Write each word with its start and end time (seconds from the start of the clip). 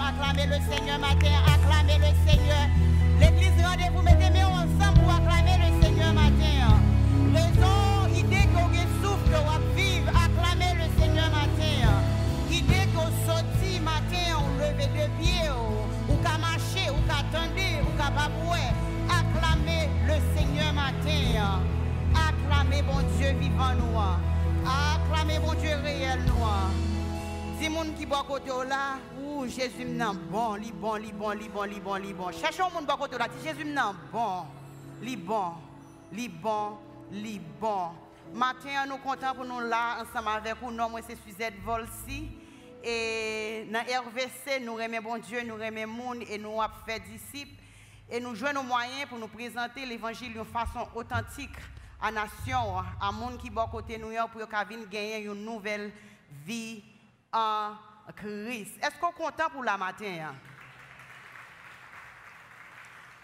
acclamer 0.00 0.46
le 0.46 0.58
Seigneur 0.70 0.98
matin, 0.98 1.34
acclamer 1.46 1.98
le 1.98 2.30
Seigneur. 2.30 2.66
L'église, 3.20 3.64
rendez-vous, 3.64 4.02
mettez-moi 4.02 4.46
ensemble 4.46 5.00
pour 5.00 5.12
acclamer 5.12 5.58
le 5.58 5.82
Seigneur 5.82 6.12
matin. 6.12 6.80
Raison, 7.34 8.14
idée 8.14 8.46
qu'on 8.54 8.68
souffle, 9.02 9.32
qu'on 9.32 9.74
vivre, 9.74 10.08
acclamer 10.08 10.74
le 10.78 11.02
Seigneur 11.02 11.30
matin. 11.30 11.76
Idée 12.50 12.86
qu'on 12.94 13.10
sortit 13.26 13.80
matin, 13.80 14.38
on 14.38 14.48
lever 14.58 14.86
de 14.86 15.06
pied, 15.20 15.50
ou 16.08 16.14
qu'à 16.22 16.38
marcher, 16.38 16.90
ou 16.90 17.00
qu'à 17.06 17.18
attendre, 17.18 17.60
ou 17.82 17.96
qu'à 17.96 18.10
babouer. 18.10 18.70
Acclamer 19.08 19.88
le 20.06 20.16
Seigneur 20.36 20.72
matin. 20.72 21.60
Acclamer 22.14 22.82
bon 22.82 23.02
Dieu 23.16 23.32
vivant 23.40 23.74
nous. 23.76 23.98
Acclamer 24.64 25.38
bon 25.40 25.54
Dieu 25.54 25.74
réel 25.82 26.20
nous. 26.26 26.34
Moun 27.68 27.92
qui 27.98 28.06
boit 28.06 28.24
côté 28.26 28.48
là, 28.66 28.96
ou 29.38 29.46
Jésus 29.46 29.84
nan 29.84 30.16
bon, 30.30 30.56
li 30.56 30.72
bon, 30.72 30.96
li 30.96 31.12
bon, 31.12 31.30
li 31.30 31.48
bon, 31.48 31.64
li 31.64 31.80
bon, 31.80 31.96
li 32.02 32.12
bon. 32.12 32.32
Cherchons 32.32 32.70
moun 32.74 32.84
boit 32.84 32.96
côté 32.96 33.16
là, 33.18 33.28
si 33.38 33.46
Jésus 33.46 33.64
nan 33.64 33.94
bon, 34.12 34.44
li 35.00 35.16
bon, 35.16 35.54
li 36.12 36.28
bon, 36.28 36.78
li 37.12 37.38
bon. 37.60 37.90
Matin, 38.34 38.86
nous 38.88 38.98
comptons 38.98 39.34
pour 39.34 39.44
nous 39.44 39.60
là, 39.60 40.02
ensemble 40.02 40.28
avec 40.28 40.56
vous. 40.60 40.70
Non, 40.70 40.90
moi, 40.90 41.00
c'est 41.06 41.16
Suzette 41.24 41.54
Volsi. 41.64 42.28
Et 42.84 43.66
dans 43.72 43.80
RVC, 43.80 44.60
nous 44.60 44.74
remercions 44.74 45.02
bon 45.02 45.18
Dieu, 45.18 45.42
nous 45.44 45.54
remercions 45.54 45.88
moun 45.88 46.22
et 46.28 46.38
nous 46.38 46.60
avons 46.60 46.74
fait 46.86 47.00
disciples. 47.00 47.54
Et 48.10 48.20
nous 48.20 48.34
jouons 48.34 48.52
nos 48.52 48.62
moyens 48.62 49.08
pour 49.08 49.18
nous 49.18 49.28
présenter 49.28 49.86
l'évangile 49.86 50.32
d'une 50.32 50.44
façon 50.44 50.86
authentique 50.94 51.56
à 52.00 52.10
la 52.10 52.22
nation, 52.22 52.78
à 53.00 53.12
monde 53.12 53.38
qui 53.38 53.48
est 53.48 53.70
côté 53.70 53.98
nous 53.98 54.10
pour 54.32 54.48
qu'ils 54.48 54.88
gagner 54.88 55.24
une 55.24 55.44
nouvelle 55.44 55.92
vie 56.44 56.82
en 57.32 57.72
Christ. 58.16 58.72
Est-ce 58.82 58.98
qu'on 59.00 59.10
est 59.10 59.12
content 59.12 59.50
pour 59.50 59.64
la 59.64 59.76
matin? 59.76 60.06
Hein? 60.06 60.34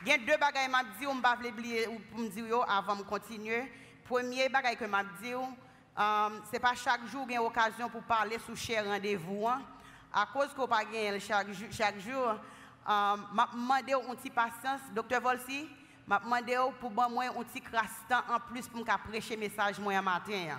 Il 0.03 0.11
y 0.11 0.13
a 0.13 0.19
deux 0.19 0.37
bagages 0.37 0.69
que 0.69 1.45
je 1.45 1.51
vais 1.51 1.63
dire 1.63 1.89
pour 2.11 2.21
me 2.21 2.29
dire 2.29 2.65
avant 2.69 2.97
de 2.97 3.03
continuer. 3.03 3.73
Premier 4.05 4.51
bagage 4.51 4.77
que 4.77 4.85
je 4.85 4.91
vais 4.91 5.37
um, 5.97 6.43
ce 6.47 6.53
n'est 6.53 6.59
pas 6.61 6.75
chaque 6.75 7.07
jour 7.07 7.25
qu'il 7.25 7.35
y 7.35 7.37
a 7.37 7.43
occasion 7.43 7.89
pour 7.89 8.03
parler 8.03 8.39
sous 8.39 8.55
cher 8.55 8.85
rendez-vous. 8.85 9.49
Hein. 9.49 9.63
À 10.13 10.27
cause 10.27 10.53
qu'on 10.55 10.69
pas 10.69 10.85
gagné 10.85 11.19
chaque, 11.21 11.47
chaque 11.71 11.99
jour, 12.01 12.35
um, 12.87 13.27
je 13.33 13.57
demandé 13.57 13.93
une 13.93 14.17
petite 14.17 14.35
patience. 14.35 14.83
Docteur 14.95 15.23
Volsi, 15.23 15.69
je 16.07 16.19
demandé 16.19 16.57
pour 16.79 16.91
moi 16.91 17.07
un 17.07 17.43
petit 17.45 17.63
temps 17.63 18.23
en 18.29 18.41
plus 18.41 18.69
pour 18.69 18.81
me 18.81 19.09
prêcher 19.09 19.37
message 19.39 19.79
moi 19.79 20.03
matin. 20.03 20.51
Hein. 20.51 20.59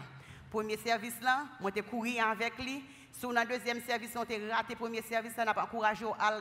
Premier 0.50 0.78
service 0.78 1.22
là, 1.22 1.44
moi 1.62 1.70
j'ai 1.76 1.84
couru 1.84 2.18
avec 2.18 2.58
lui. 2.58 2.84
Sur 3.20 3.32
le 3.32 3.46
deuxième 3.48 3.82
service, 3.82 4.12
on 4.16 4.20
a 4.20 4.56
raté 4.56 4.74
le 4.74 4.76
premier 4.76 5.02
service, 5.02 5.32
on 5.38 5.48
a 5.48 5.64
encouragé 5.64 6.06
à. 6.18 6.38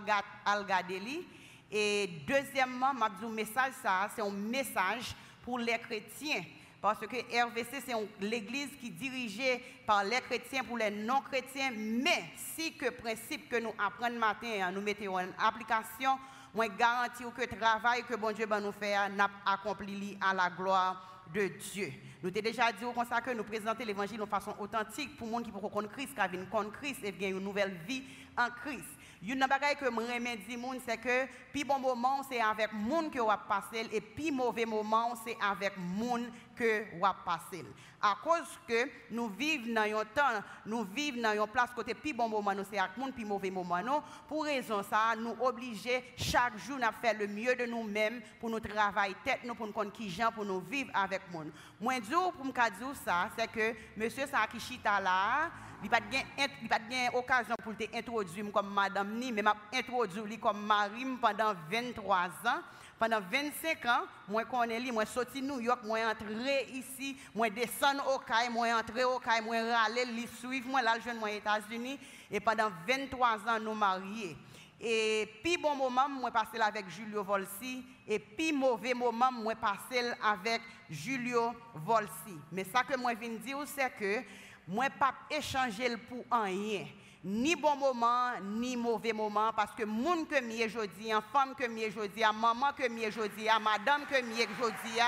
Et 1.71 2.09
deuxièmement, 2.27 2.93
je 3.21 3.27
message, 3.27 3.73
c'est 4.15 4.23
un 4.23 4.31
message 4.31 5.15
pour 5.45 5.59
les 5.59 5.79
chrétiens. 5.79 6.43
Parce 6.83 6.99
que 7.01 7.17
RVC, 7.17 7.83
c'est 7.87 7.95
l'église 8.21 8.71
qui 8.81 8.89
est 8.89 8.91
dirigée 8.91 9.65
par 9.87 10.05
les 10.05 10.21
chrétiens 10.21 10.65
pour 10.65 10.77
les 10.77 10.91
non-chrétiens. 10.91 11.71
Mais 11.77 12.25
si 12.37 12.75
que 12.75 12.91
principe 12.91 13.49
que 13.49 13.57
nous 13.57 13.73
apprenons 13.79 14.19
matin, 14.19 14.71
nous 14.73 14.83
mettons 14.83 15.19
en 15.19 15.29
application, 15.39 16.19
moi 16.55 16.69
garantis 16.69 17.25
que 17.37 17.43
le 17.43 17.57
travail 17.57 18.03
que 18.03 18.15
bon 18.17 18.33
Dieu 18.33 18.47
va 18.47 18.61
nous 18.61 18.73
faire 18.73 19.09
n'a 19.11 19.31
accompli 19.47 20.19
à 20.21 20.35
la 20.35 20.51
gloire 20.51 21.14
de 21.33 21.49
Dieu. 21.73 21.93
Nous 22.23 22.31
avons 22.31 22.41
déjà 22.41 22.73
dit 22.73 22.85
comme 22.95 23.07
ça 23.07 23.21
que 23.21 23.31
nous 23.31 23.45
présentons 23.45 23.85
l'évangile 23.85 24.19
de 24.19 24.25
façon 24.25 24.55
authentique 24.59 25.17
pour 25.17 25.29
les 25.29 25.35
gens 25.35 25.43
qui 25.43 25.51
peuvent 25.53 25.71
connaître 25.71 25.93
Christ, 25.93 26.15
qui 26.15 26.29
viennent 26.29 26.47
connaître 26.47 26.77
Christ 26.79 27.01
et 27.05 27.13
bien 27.13 27.29
une 27.29 27.41
nouvelle 27.41 27.77
vie 27.87 28.03
en 28.37 28.49
Christ. 28.63 28.85
Une 29.23 29.41
chose 29.41 29.49
que 29.79 29.87
je 29.87 29.91
remercie, 29.91 30.83
c'est 30.87 30.99
que 30.99 31.27
plus 31.51 31.65
bon 31.65 31.79
moment, 31.79 32.23
c'est 32.29 32.41
avec 32.41 32.73
gens 32.73 33.11
que 33.11 33.19
vous 33.19 33.27
passé 33.27 33.89
et 33.91 34.01
plus 34.01 34.31
mauvais 34.31 34.67
moment, 34.67 35.15
c'est 35.25 35.37
avec 35.41 35.73
gens 35.79 36.31
que 36.57 36.85
vous 36.97 37.05
passé. 37.25 37.65
À 38.01 38.17
cause 38.23 38.59
que 38.69 38.89
nous 39.11 39.29
vivons 39.29 39.75
dans 39.75 40.01
un 40.01 40.05
temps, 40.05 40.43
nous 40.67 40.85
vivons 40.85 41.23
dans 41.23 41.33
une 41.33 41.51
place 41.51 41.71
côté 41.75 41.95
plus 41.95 42.13
bon 42.13 42.29
moment, 42.29 42.53
c'est 42.71 42.79
avec 42.79 42.97
gens 42.99 43.11
plus 43.13 43.25
mauvais 43.25 43.51
moment. 43.51 44.03
Pour 44.29 44.45
raison 44.45 44.83
ça, 44.83 45.15
nous 45.17 45.35
obligons 45.41 46.03
chaque 46.17 46.59
jour 46.59 46.79
à 46.83 46.93
faire 46.93 47.19
le 47.19 47.27
mieux 47.27 47.55
de 47.55 47.67
nous-mêmes 47.67 48.21
pour 48.39 48.51
nous 48.51 48.61
travailler 48.61 49.17
tête, 49.25 49.41
nous, 49.45 49.55
pour 49.55 49.67
nous 49.67 49.73
connaître 49.73 50.33
pour 50.35 50.45
nous 50.45 50.61
vivre 50.61 50.91
avec 50.95 51.23
les 51.33 51.39
gens. 51.39 51.45
Moi, 51.81 51.95
pour 52.37 52.45
me 52.45 52.53
dire 52.53 52.97
ça, 53.05 53.29
c'est 53.39 53.51
que 53.51 53.75
monsieur 53.97 54.27
Sakishita 54.27 55.01
là, 55.01 55.51
il 55.83 55.91
n'y 55.91 55.97
a 55.97 56.49
pas 56.69 56.79
d'occasion 57.13 57.55
pour 57.63 57.75
t'introduire 57.77 58.51
comme 58.53 58.73
madame 58.73 59.19
ni, 59.19 59.31
mais 59.33 59.43
m'a 59.43 59.55
introduit 59.73 60.39
comme 60.39 60.65
mari 60.65 61.05
pendant 61.21 61.55
23 61.71 62.17
ans. 62.47 62.63
Pendant 62.99 63.21
25 63.21 63.85
ans, 63.87 64.05
moi 64.29 64.45
connais 64.45 64.79
lui, 64.79 64.93
moi 64.93 65.05
sorti 65.05 65.43
New 65.43 65.61
York, 65.61 65.81
moi 65.85 65.99
entré 66.09 66.67
ici, 66.73 67.17
moi 67.35 67.51
descendre 67.51 68.05
au 68.15 68.19
Caille, 68.21 68.51
moi 68.51 68.69
entré 68.79 69.03
au 69.05 69.19
Caille, 69.19 69.43
moi 69.43 69.57
râler, 69.57 70.05
lui 70.07 70.29
suivre 70.39 70.69
moi 70.69 70.81
là 70.81 70.99
jeune 71.01 71.19
moi 71.19 71.31
États-Unis 71.33 71.99
et 72.31 72.41
pendant 72.41 72.71
23 72.87 73.29
ans 73.49 73.61
nous 73.61 73.75
mariés. 73.75 74.37
Et 74.81 75.29
puis 75.43 75.57
bon 75.57 75.75
moment, 75.75 76.09
moi 76.09 76.31
passé 76.31 76.59
avec 76.61 76.89
Julio 76.89 77.25
Volsi 77.25 77.85
et 78.07 78.19
puis 78.19 78.53
mauvais 78.53 78.95
moment, 78.95 79.33
moi 79.33 79.55
passé 79.57 80.13
avec 80.23 80.63
Julio 80.89 81.53
Volsi. 81.75 82.39
Mais 82.53 82.65
ça 82.65 82.83
que 82.83 82.97
moi 82.97 83.15
viens 83.15 83.31
dire 83.31 83.59
c'est 83.67 83.91
que 83.91 84.23
moi 84.69 84.87
pas 84.91 85.15
échanger 85.31 85.97
pour 85.97 86.25
rien 86.31 86.87
ni 87.25 87.57
bon 87.57 87.75
moment 87.77 88.33
ni 88.43 88.77
mauvais 88.77 89.15
moment 89.15 89.51
parce 89.57 89.75
que 89.75 89.85
monde 89.85 90.29
que 90.29 90.41
mi 90.43 90.63
aujourd'hui 90.63 91.11
femme 91.33 91.55
que 91.57 91.67
mi 91.67 91.87
aujourd'hui 91.87 92.23
maman 92.23 92.73
que 92.77 92.87
mi 92.89 93.07
aujourd'hui 93.07 93.47
madame 93.63 94.05
que 94.05 94.21
mi 94.21 94.43
aujourd'hui 94.43 95.01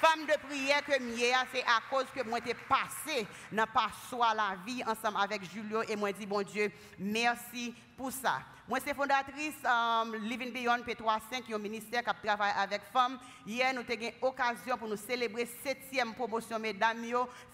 femme 0.00 0.26
de 0.26 0.36
prière 0.48 0.84
que 0.84 1.00
mi 1.00 1.22
c'est 1.52 1.62
à 1.62 1.80
cause 1.88 2.06
que 2.12 2.28
moi 2.28 2.40
t'ai 2.40 2.54
passé 2.54 3.26
n'a 3.52 3.66
pas 3.66 3.90
la 4.34 4.56
vie 4.66 4.82
ensemble 4.84 5.18
avec 5.22 5.48
Julio 5.48 5.82
et 5.88 5.94
moi 5.94 6.10
dit 6.10 6.26
bon 6.26 6.42
Dieu 6.42 6.72
merci 6.98 7.72
pour 7.96 8.10
ça 8.10 8.40
moi, 8.68 8.80
c'est 8.84 8.94
fondatrice 8.94 9.54
um, 9.64 10.16
Living 10.24 10.52
Beyond 10.52 10.82
P35, 10.82 11.54
un 11.54 11.58
ministère 11.58 12.02
qui 12.02 12.26
travaille 12.26 12.52
avec 12.58 12.82
femmes. 12.92 13.16
Hier, 13.46 13.72
nous 13.72 13.82
avons 13.82 14.02
eu 14.02 14.10
l'occasion 14.20 14.76
pour 14.76 14.88
nous 14.88 14.96
célébrer 14.96 15.48
septième 15.64 16.12
promotion, 16.14 16.58
mesdames, 16.58 16.96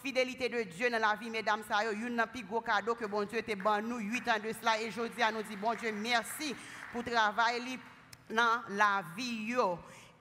fidélité 0.02 0.48
de 0.48 0.62
Dieu 0.62 0.88
dans 0.88 0.98
la 0.98 1.14
vie, 1.14 1.28
mesdames, 1.28 1.60
ça, 1.68 1.76
a 1.76 1.90
un 1.90 2.26
plus 2.28 2.44
gros 2.44 2.62
cadeau 2.62 2.94
que 2.94 3.04
bon 3.04 3.24
Dieu 3.24 3.42
t'a 3.42 3.54
ban 3.54 3.82
nous, 3.82 3.98
huit 3.98 4.26
ans 4.26 4.40
de 4.42 4.54
cela. 4.58 4.80
Et 4.80 4.88
aujourd'hui, 4.88 5.22
nous 5.34 5.42
dit, 5.42 5.56
bon 5.56 5.74
Dieu, 5.74 5.92
merci 5.92 6.56
pour 6.90 7.04
travailler 7.04 7.78
dans 8.30 8.62
la 8.70 9.02
vie. 9.14 9.54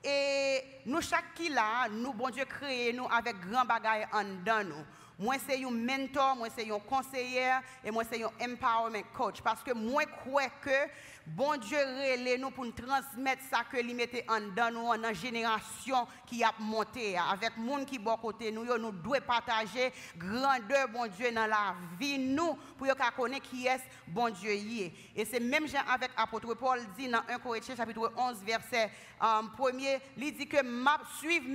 Et 0.03 0.61
nous, 0.85 1.01
chaque 1.01 1.33
qui 1.35 1.47
là, 1.47 1.87
nous, 1.89 2.11
bon 2.11 2.29
Dieu, 2.31 2.43
créé 2.43 2.91
nous 2.91 3.07
avec 3.09 3.39
grand 3.49 3.63
bagage 3.63 4.07
en 4.11 4.23
nous. 4.65 4.85
Moi, 5.21 5.35
c'est 5.47 5.63
un 5.63 5.69
mentor, 5.69 6.35
moi, 6.35 6.47
c'est 6.57 6.71
un 6.71 6.79
conseiller 6.79 7.51
et 7.85 7.91
moi, 7.91 8.03
c'est 8.11 8.23
un 8.23 8.31
empowerment 8.43 9.03
coach. 9.13 9.39
Parce 9.43 9.61
que 9.61 9.71
moi, 9.71 10.01
je 10.01 10.29
crois 10.29 10.49
que 10.59 10.89
bon 11.35 11.57
Dieu 11.57 11.77
relève 11.77 12.39
nous 12.39 12.51
pour 12.51 12.65
nous 12.65 12.71
transmettre 12.71 13.41
ça 13.49 13.63
que 13.71 13.77
lui 13.77 13.95
en 14.27 14.71
nous, 14.71 14.87
en 14.87 15.13
génération 15.13 16.07
qui 16.25 16.43
a 16.43 16.51
monté. 16.59 17.17
Avec 17.17 17.51
gens 17.57 17.85
qui 17.85 17.95
sont 17.95 18.17
côté 18.17 18.51
nous, 18.51 18.65
nous 18.65 18.91
devons 18.91 19.21
partager 19.25 19.91
grandeur, 20.17 20.87
bon 20.89 21.07
Dieu, 21.07 21.31
dans 21.31 21.47
la 21.47 21.75
vie, 21.99 22.19
nous, 22.19 22.57
pour 22.77 22.87
qu'on 22.87 23.23
connaisse 23.23 23.41
qui 23.41 23.67
est 23.67 23.81
bon 24.07 24.29
Dieu. 24.29 24.51
Et 24.51 25.25
c'est 25.25 25.39
même 25.39 25.67
genre 25.67 25.83
avec 25.89 26.11
l'apôtre 26.17 26.53
Paul 26.55 26.79
dit 26.97 27.07
dans 27.07 27.21
1 27.27 27.39
Corinthiens 27.39 27.75
chapitre 27.75 28.11
11, 28.15 28.43
verset 28.43 28.91
1 29.19 29.41
euh, 29.59 29.97
il 30.17 30.35
dit 30.35 30.47
que 30.47 30.63
m'a 30.63 30.99
suivre, 31.19 31.45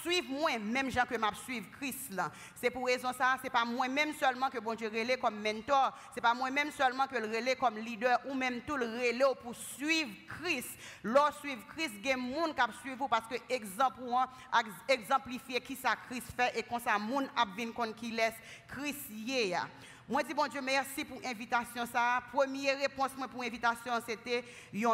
suivre 0.00 0.30
moi, 0.30 0.58
même 0.58 0.90
gens 0.90 1.04
que 1.08 1.16
m'a 1.16 1.32
suivre 1.34 1.66
Christ. 1.78 2.12
C'est 2.54 2.70
pour 2.70 2.86
raison 2.86 3.12
ça, 3.12 3.36
c'est 3.42 3.50
pas 3.50 3.64
moi-même 3.64 4.14
seulement 4.14 4.48
que 4.48 4.58
bon 4.58 4.74
Dieu 4.74 4.88
relève 4.88 5.18
comme 5.18 5.40
mentor, 5.40 5.92
c'est 6.14 6.20
pas 6.20 6.34
moi-même 6.34 6.70
seulement 6.72 7.06
que 7.06 7.16
le 7.16 7.54
comme 7.56 7.78
leader 7.78 8.18
ou 8.28 8.34
même 8.34 8.62
tout 8.62 8.76
le 8.76 8.86
relais 8.86 9.11
pour 9.40 9.54
suivre 9.54 10.10
Christ. 10.26 10.70
Lorsque 11.02 11.40
suivre 11.40 11.62
Christ, 11.74 11.92
il 11.98 12.06
y 12.06 12.12
des 12.14 12.20
gens 12.20 12.52
qui 12.52 12.78
suivre 12.82 13.08
parce 13.08 13.26
que 13.26 13.36
exemple 13.48 14.00
exemplifier 14.88 15.60
qui 15.60 15.76
ça 15.76 15.96
Christ 16.08 16.28
fait 16.36 16.58
et 16.58 16.62
qu'on 16.62 16.78
ça 16.78 16.94
a 16.94 17.44
venir 17.44 17.72
qui 17.94 18.10
laisse 18.10 18.34
Christ 18.68 19.10
Moi 20.08 20.22
dis 20.22 20.34
bon 20.34 20.46
Dieu 20.48 20.60
merci 20.60 21.04
pour 21.04 21.20
l'invitation. 21.20 21.84
Première 22.32 22.78
réponse 22.78 23.10
pour 23.30 23.42
l'invitation 23.42 23.92
c'était 24.06 24.44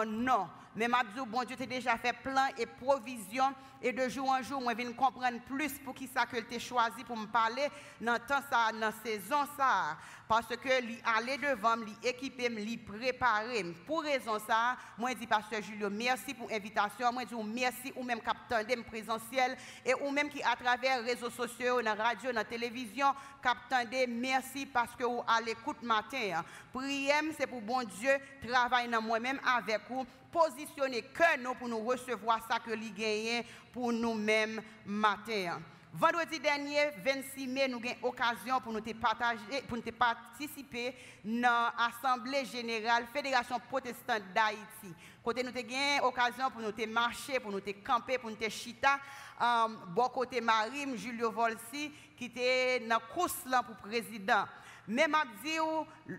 non. 0.05 0.49
Mais 0.77 0.89
m'a 0.89 1.03
bon 1.27 1.43
Dieu, 1.45 1.57
tu 1.57 1.67
déjà 1.67 1.97
fait 1.97 2.13
plein 2.13 2.49
et 2.57 2.67
provision. 2.67 3.53
Et 3.81 3.93
de 3.93 4.09
jour 4.09 4.29
en 4.29 4.43
jour, 4.43 4.63
je 4.69 4.75
viens 4.75 4.93
comprendre 4.93 5.39
plus 5.47 5.79
pour 5.79 5.95
qui 5.95 6.09
ça 6.09 6.27
que 6.27 6.37
tu 6.41 6.59
choisi 6.59 7.05
pour 7.05 7.17
me 7.17 7.27
parler 7.27 7.69
dans 8.01 8.19
temps 8.19 8.43
ça, 8.51 8.73
dans 8.73 8.93
saison 9.05 9.47
ça. 9.57 9.97
Parce 10.27 10.49
que 10.49 10.83
lui 10.83 11.01
aller 11.17 11.39
devant, 11.39 11.77
lui 11.77 11.97
équiper, 12.03 12.49
lui 12.49 12.77
préparer. 12.77 13.65
Pour 13.87 14.03
raison 14.03 14.39
ça, 14.41 14.77
moi, 14.99 15.11
je 15.11 15.19
dis, 15.19 15.27
Pasteur 15.29 15.63
Julio, 15.63 15.89
merci 15.91 16.35
pour 16.35 16.51
l'invitation. 16.51 17.13
Moi, 17.13 17.23
je 17.31 17.37
dis, 17.37 17.43
merci 17.45 17.93
ou 17.95 18.03
même 18.03 18.21
capteur 18.21 18.65
de 18.65 18.83
présentiel 18.83 19.57
et 19.87 19.95
ou 19.95 20.11
même 20.11 20.29
qui 20.29 20.43
à 20.43 20.57
travers 20.57 21.01
les 21.01 21.13
réseaux 21.13 21.31
sociaux, 21.31 21.81
dans 21.81 21.95
la 21.95 21.95
radio, 21.95 22.31
dans 22.31 22.39
la 22.39 22.45
télévision, 22.45 23.15
capteur 23.41 23.85
merci 24.09 24.67
parce 24.67 24.95
que 24.97 25.05
vous 25.05 25.23
à 25.27 25.41
l'écoute 25.41 25.83
matin. 25.83 26.43
Priez, 26.73 27.13
c'est 27.39 27.47
pour 27.47 27.61
bon 27.61 27.85
Dieu 27.85 28.11
travailler 28.47 28.89
dans 28.89 29.03
moi-même 29.03 29.41
avec 29.57 29.81
vous, 29.89 30.05
positionner 30.31 31.03
que 31.03 31.39
nous 31.43 31.55
pour 31.55 31.69
nous 31.69 31.85
recevoir 31.85 32.47
ça 32.51 32.59
que 32.59 32.71
lui 32.73 32.91
gagne 32.91 33.45
pour 33.73 33.93
nous-mêmes 33.93 34.61
matin. 34.87 35.61
Vendredi 35.95 36.39
dernier, 36.39 36.91
26 37.03 37.47
mai, 37.47 37.67
nous 37.67 37.79
avons 37.79 38.09
occasion 38.09 38.61
pour 38.61 38.73
nous 38.73 38.83
partager, 39.01 39.63
pour 39.67 39.79
nous 39.79 39.93
participer 39.93 40.95
dans 41.25 41.73
l'Assemblée 41.77 42.45
générale 42.45 43.07
Fédération 43.13 43.59
protestante 43.69 44.23
d'Haïti. 44.35 44.95
Côté 45.25 45.43
nous 45.43 45.49
avons 45.49 46.09
occasion 46.09 46.51
pour 46.51 46.61
nous 46.61 46.93
marcher, 46.93 47.41
pour 47.41 47.51
nous 47.51 47.61
camper, 47.85 48.19
pour 48.19 48.31
nous 48.31 48.37
chita. 48.51 48.99
Um, 49.41 49.79
bon 49.95 50.09
côté 50.09 50.41
Marim, 50.41 50.97
Julio 50.97 51.31
Volsi, 51.31 51.93
qui 52.17 52.27
était 52.27 52.81
dans 52.81 52.97
la 52.97 52.99
course 52.99 53.45
pour 53.67 53.77
président. 53.77 54.45
Même 54.89 55.15
à 55.15 55.25
dire, 55.45 55.63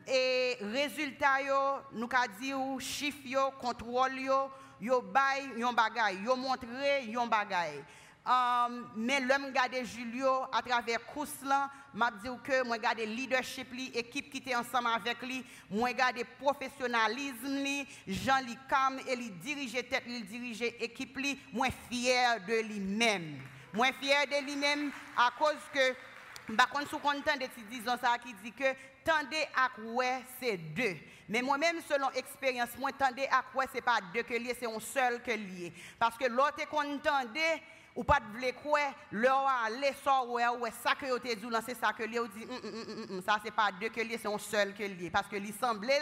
et 0.07 0.57
résultat, 0.62 1.39
nous 1.92 2.07
avons 2.12 2.77
dit, 2.77 2.86
chiffre, 2.86 3.51
contrôle, 3.60 4.19
yo, 4.19 4.51
yo 4.80 5.01
bay, 5.01 5.50
yon 5.57 5.74
bagay, 5.74 6.19
yo 6.24 6.36
montré, 6.36 7.06
yon 7.07 7.27
bagay. 7.27 7.83
Um, 8.25 8.92
mais 8.95 9.21
l'homme 9.21 9.51
garde 9.51 9.83
Julio 9.83 10.44
à 10.51 10.62
travers 10.62 11.00
là, 11.45 11.71
m'a 11.94 12.12
dit 12.12 12.30
que 12.44 12.63
moi 12.63 12.77
garde 12.77 13.00
leadership 13.00 13.74
li, 13.74 13.92
équipe 13.95 14.30
qui 14.30 14.38
était 14.38 14.54
ensemble 14.54 14.89
avec 14.95 15.19
lui, 15.24 15.44
moi 15.68 15.92
garde 15.94 16.22
professionnalisme 16.39 17.63
li, 17.63 17.88
Jean 18.07 18.39
li 18.45 18.56
calme 18.69 19.00
et 19.07 19.15
li 19.15 19.31
diriger 19.31 19.81
tête, 19.81 20.04
li 20.06 20.22
diriger 20.22 20.75
équipe 20.83 21.18
li, 21.18 21.39
moi 21.51 21.69
fier 21.89 22.39
de 22.48 22.62
lui-même. 22.68 23.39
Moi 23.74 23.88
fier 24.00 24.27
de 24.27 24.45
lui-même 24.45 24.92
à 25.18 25.31
cause 25.39 25.57
que 25.74 25.95
je 26.50 26.88
suis 26.88 26.98
content 26.98 27.38
de 27.40 27.46
te 27.46 27.60
disons 27.69 27.98
ça 28.01 28.18
qui 28.18 28.34
dit 28.44 28.51
que 28.51 28.74
tendez 29.04 29.46
à 29.56 29.69
quoi 29.69 30.22
c'est 30.40 30.57
deux. 30.57 30.96
Mais 31.28 31.42
moi-même, 31.42 31.78
selon 31.88 32.10
expérience, 32.12 32.69
moi, 32.78 32.92
tendez 32.92 33.28
à 33.31 33.44
quoi 33.54 33.66
c'est 33.72 33.81
pas 33.81 34.00
deux 34.13 34.24
que 34.24 34.34
lié, 34.34 34.56
c'est 34.60 34.66
un 34.66 34.80
seul 34.80 35.22
que 35.22 35.31
lié. 35.31 35.72
Parce 36.00 36.18
que 36.18 36.25
l'autre 36.25 36.60
est 36.60 36.66
content 36.66 37.25
ou 38.00 38.04
pas 38.06 38.22
de 38.22 38.38
vle 38.38 38.54
quoi 38.54 38.80
leur 39.12 39.46
aller 39.66 39.92
sort 40.01 40.30
ouais 40.30 40.48
ouais 40.48 40.72
ça 40.81 40.96
que 40.96 41.06
vous 41.06 41.19
dit 41.19 41.36
c'est 41.66 41.75
ça 41.75 41.92
que 41.92 42.04
lié 42.04 42.22
dit 42.34 42.46
mm, 42.46 43.13
mm, 43.13 43.18
mm, 43.18 43.22
ça 43.22 43.38
c'est 43.44 43.51
pas 43.51 43.72
deux 43.78 43.90
que 43.90 44.00
lié 44.00 44.18
c'est 44.18 44.34
un 44.34 44.38
seul 44.38 44.74
que 44.74 44.84
lié 44.84 45.10
parce 45.10 45.28
que 45.28 45.36
il 45.36 45.54
semblait 45.54 46.00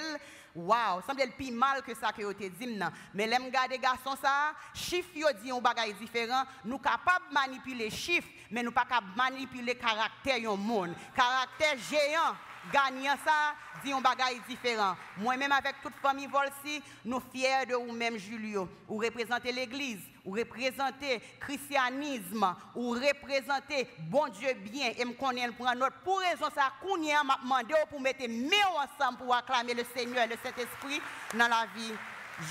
waouh 0.55 1.01
semblait 1.07 1.25
plus 1.35 1.49
mal 1.49 1.81
que 1.81 1.95
ça 1.95 2.11
que 2.11 2.21
vous 2.21 2.33
dit 2.35 2.67
non 2.67 2.89
mais 3.15 3.25
l'aime 3.25 3.49
garder 3.49 3.79
garçon 3.79 4.15
ça 4.21 4.53
chiffre 4.75 5.09
yo 5.15 5.27
dit 5.41 5.49
un 5.49 5.59
bagage 5.59 5.95
différent 5.95 6.43
nous 6.65 6.77
capable 6.77 7.25
manipuler 7.31 7.89
chiffres 7.89 8.29
mais 8.51 8.61
nous 8.61 8.71
pas 8.71 8.85
capable 8.85 9.17
manipuler 9.17 9.73
caractère 9.73 10.37
yon 10.37 10.55
monde 10.55 10.93
caractère 11.15 11.79
géant 11.89 12.35
gagnant 12.71 13.15
ça, 13.23 13.53
dit 13.83 13.91
un 13.91 14.01
bagage 14.01 14.41
différent. 14.47 14.95
Moi-même, 15.17 15.51
avec 15.51 15.75
toute 15.81 15.95
famille 16.01 16.27
Volsi, 16.27 16.81
nous 17.05 17.21
fiers 17.31 17.65
de 17.67 17.75
vous-même, 17.75 18.17
Julio. 18.17 18.67
Vous 18.87 18.97
représentez 18.97 19.51
l'Église, 19.51 20.01
vous 20.25 20.31
représentez 20.31 21.15
le 21.15 21.39
christianisme, 21.39 22.55
vous 22.75 22.91
représentez 22.91 23.87
bon 24.09 24.27
Dieu 24.29 24.53
bien. 24.55 24.91
Et 24.97 25.05
me 25.05 25.13
connais 25.13 25.47
pour 25.51 25.65
notre 25.75 25.97
pour 26.03 26.19
raison 26.19 26.47
ça, 26.53 26.71
qu'on 26.81 27.01
y 27.01 27.11
a 27.11 27.21
demandé 27.41 27.73
pour 27.89 28.01
mettre 28.01 28.27
mieux 28.27 28.51
ensemble 28.75 29.17
pour 29.19 29.35
acclamer 29.35 29.73
le 29.73 29.85
Seigneur 29.95 30.23
et 30.25 30.27
le 30.27 30.35
Saint-Esprit 30.43 31.01
dans 31.33 31.47
la 31.47 31.65
vie, 31.75 31.93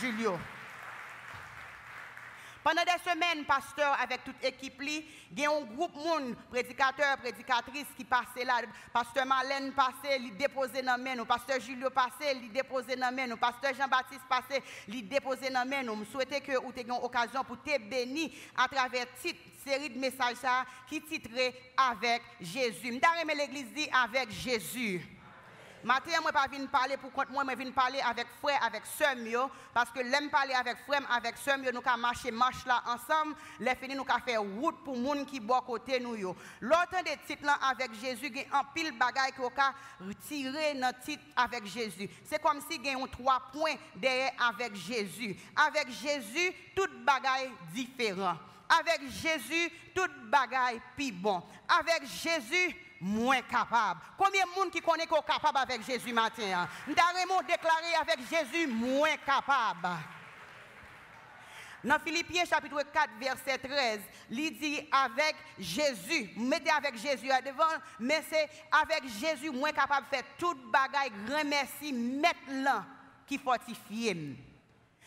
Julio. 0.01 0.39
Pendant 2.67 2.83
des 2.83 3.09
semaines, 3.09 3.45
pasteur, 3.45 3.97
avec 4.03 4.25
toute 4.25 4.43
l'équipe, 4.43 4.83
il 4.83 5.39
y 5.39 5.47
a 5.47 5.51
un 5.53 5.61
groupe 5.61 5.93
de 5.95 5.99
monde, 5.99 6.35
prédicateurs, 6.51 7.17
prédicatrices 7.19 7.87
qui 7.97 8.03
passaient 8.03 8.45
là. 8.45 8.63
Pasteur 8.93 9.25
Marlène 9.25 9.73
passait, 9.73 10.19
il 10.19 10.37
déposait 10.37 10.83
dans 10.83 11.01
main. 11.01 11.25
Pasteur 11.25 11.61
Julio 11.61 11.91
passait, 11.91 12.37
il 12.43 12.51
déposait 12.51 12.97
dans 12.97 13.15
main. 13.15 13.37
Pasteur 13.37 13.73
Jean-Baptiste 13.73 14.27
passait, 14.29 14.65
il 14.89 15.09
déposait 15.09 15.51
dans 15.51 15.65
main. 15.65 15.85
Je 15.85 16.11
souhaitais 16.11 16.41
que 16.41 16.59
vous 16.59 16.73
ayez 16.77 16.91
occasion 16.91 17.45
pour 17.45 17.63
te 17.63 17.79
bénir 17.79 18.31
à 18.57 18.67
travers 18.67 19.07
cette 19.15 19.37
série 19.65 19.91
de 19.91 20.01
messages 20.01 20.39
qui 20.89 21.01
titrent 21.03 21.31
Avec 21.77 22.23
Jésus. 22.41 23.01
Je 23.01 23.37
l'église 23.39 23.73
dit 23.75 23.89
Avec 23.93 24.29
Jésus. 24.33 25.16
Matin, 25.87 26.21
moi 26.21 26.33
pas 26.33 26.49
venir 26.49 26.69
parler 26.69 26.97
pour 26.97 27.13
compte 27.13 27.31
moi, 27.31 27.45
je 27.49 27.55
viens 27.55 27.71
parler 27.71 28.01
avec 28.01 28.27
frère, 28.43 28.59
avec 28.61 28.85
sœur 28.85 29.15
parce 29.73 29.89
que 29.91 30.01
l'aime 30.01 30.29
parler 30.31 30.53
avec 30.53 30.79
frère, 30.79 31.01
avec 31.09 31.37
sœur 31.37 31.59
nous 31.59 31.69
avons 31.69 31.97
marcher 31.97 32.33
marche 32.33 32.67
là 32.67 32.83
ensemble, 32.87 33.37
les 33.61 33.73
fini 33.77 33.95
nous 33.95 34.05
avons 34.09 34.21
faire 34.25 34.43
route 34.43 34.83
pour 34.83 34.97
monde 34.97 35.25
qui 35.27 35.39
boit 35.39 35.63
côté 35.65 36.01
nous. 36.01 36.35
L'autre 36.61 37.05
des 37.05 37.17
titres 37.25 37.49
avec 37.71 37.95
Jésus, 38.01 38.27
il 38.27 38.37
y 38.37 38.41
a 38.41 38.59
un 38.59 38.65
pile 38.75 38.99
bagaille 38.99 39.31
qui 39.31 39.41
a 39.61 39.75
retiré 40.05 40.75
notre 40.75 40.99
titre 41.03 41.23
avec 41.37 41.65
Jésus. 41.67 42.11
C'est 42.25 42.43
comme 42.43 42.61
si 42.69 42.81
il 42.83 42.85
y 42.85 43.09
trois 43.09 43.41
points 43.53 43.77
derrière 43.95 44.33
avec 44.41 44.75
Jésus. 44.75 45.37
Avec 45.55 45.89
Jésus, 45.89 46.53
toute 46.75 47.05
bagaille 47.05 47.53
différent. 47.73 48.35
Avec 48.81 49.03
Jésus, 49.09 49.71
toute 49.95 50.29
bagaille 50.29 50.81
plus 50.97 51.13
bon. 51.13 51.41
Avec 51.69 52.03
Jésus, 52.09 52.75
moins 53.07 53.41
capable. 53.43 54.01
Combien 54.19 54.45
de 54.45 54.51
monde 54.59 54.71
qui 54.71 54.81
connaît 54.81 55.07
qu'on 55.07 55.23
capable 55.23 55.59
avec 55.59 55.85
Jésus 55.87 56.13
matin? 56.13 56.69
Nous 56.87 56.95
avons 56.95 57.41
déclaré 57.43 57.95
avec 58.01 58.19
Jésus 58.29 58.67
moins 58.67 59.17
capable. 59.25 59.89
Dans 61.85 62.01
Philippiens 62.01 62.45
chapitre 62.45 62.83
4, 62.93 63.11
verset 63.21 63.59
13, 63.59 64.01
il 64.31 64.59
dit 64.59 64.81
avec 64.91 65.37
Jésus, 65.57 66.31
mettez 66.37 66.71
avec 66.71 66.97
Jésus 66.97 67.31
à 67.31 67.41
devant, 67.41 67.63
mais 68.01 68.25
c'est 68.29 68.49
avec 68.73 69.05
Jésus 69.21 69.51
moins 69.51 69.71
capable 69.71 70.07
de 70.11 70.17
faire 70.17 70.25
toute 70.37 70.69
bagaille, 70.69 71.13
mettre 71.93 72.41
là 72.51 72.85
qui 73.25 73.39
fortifie. 73.39 74.37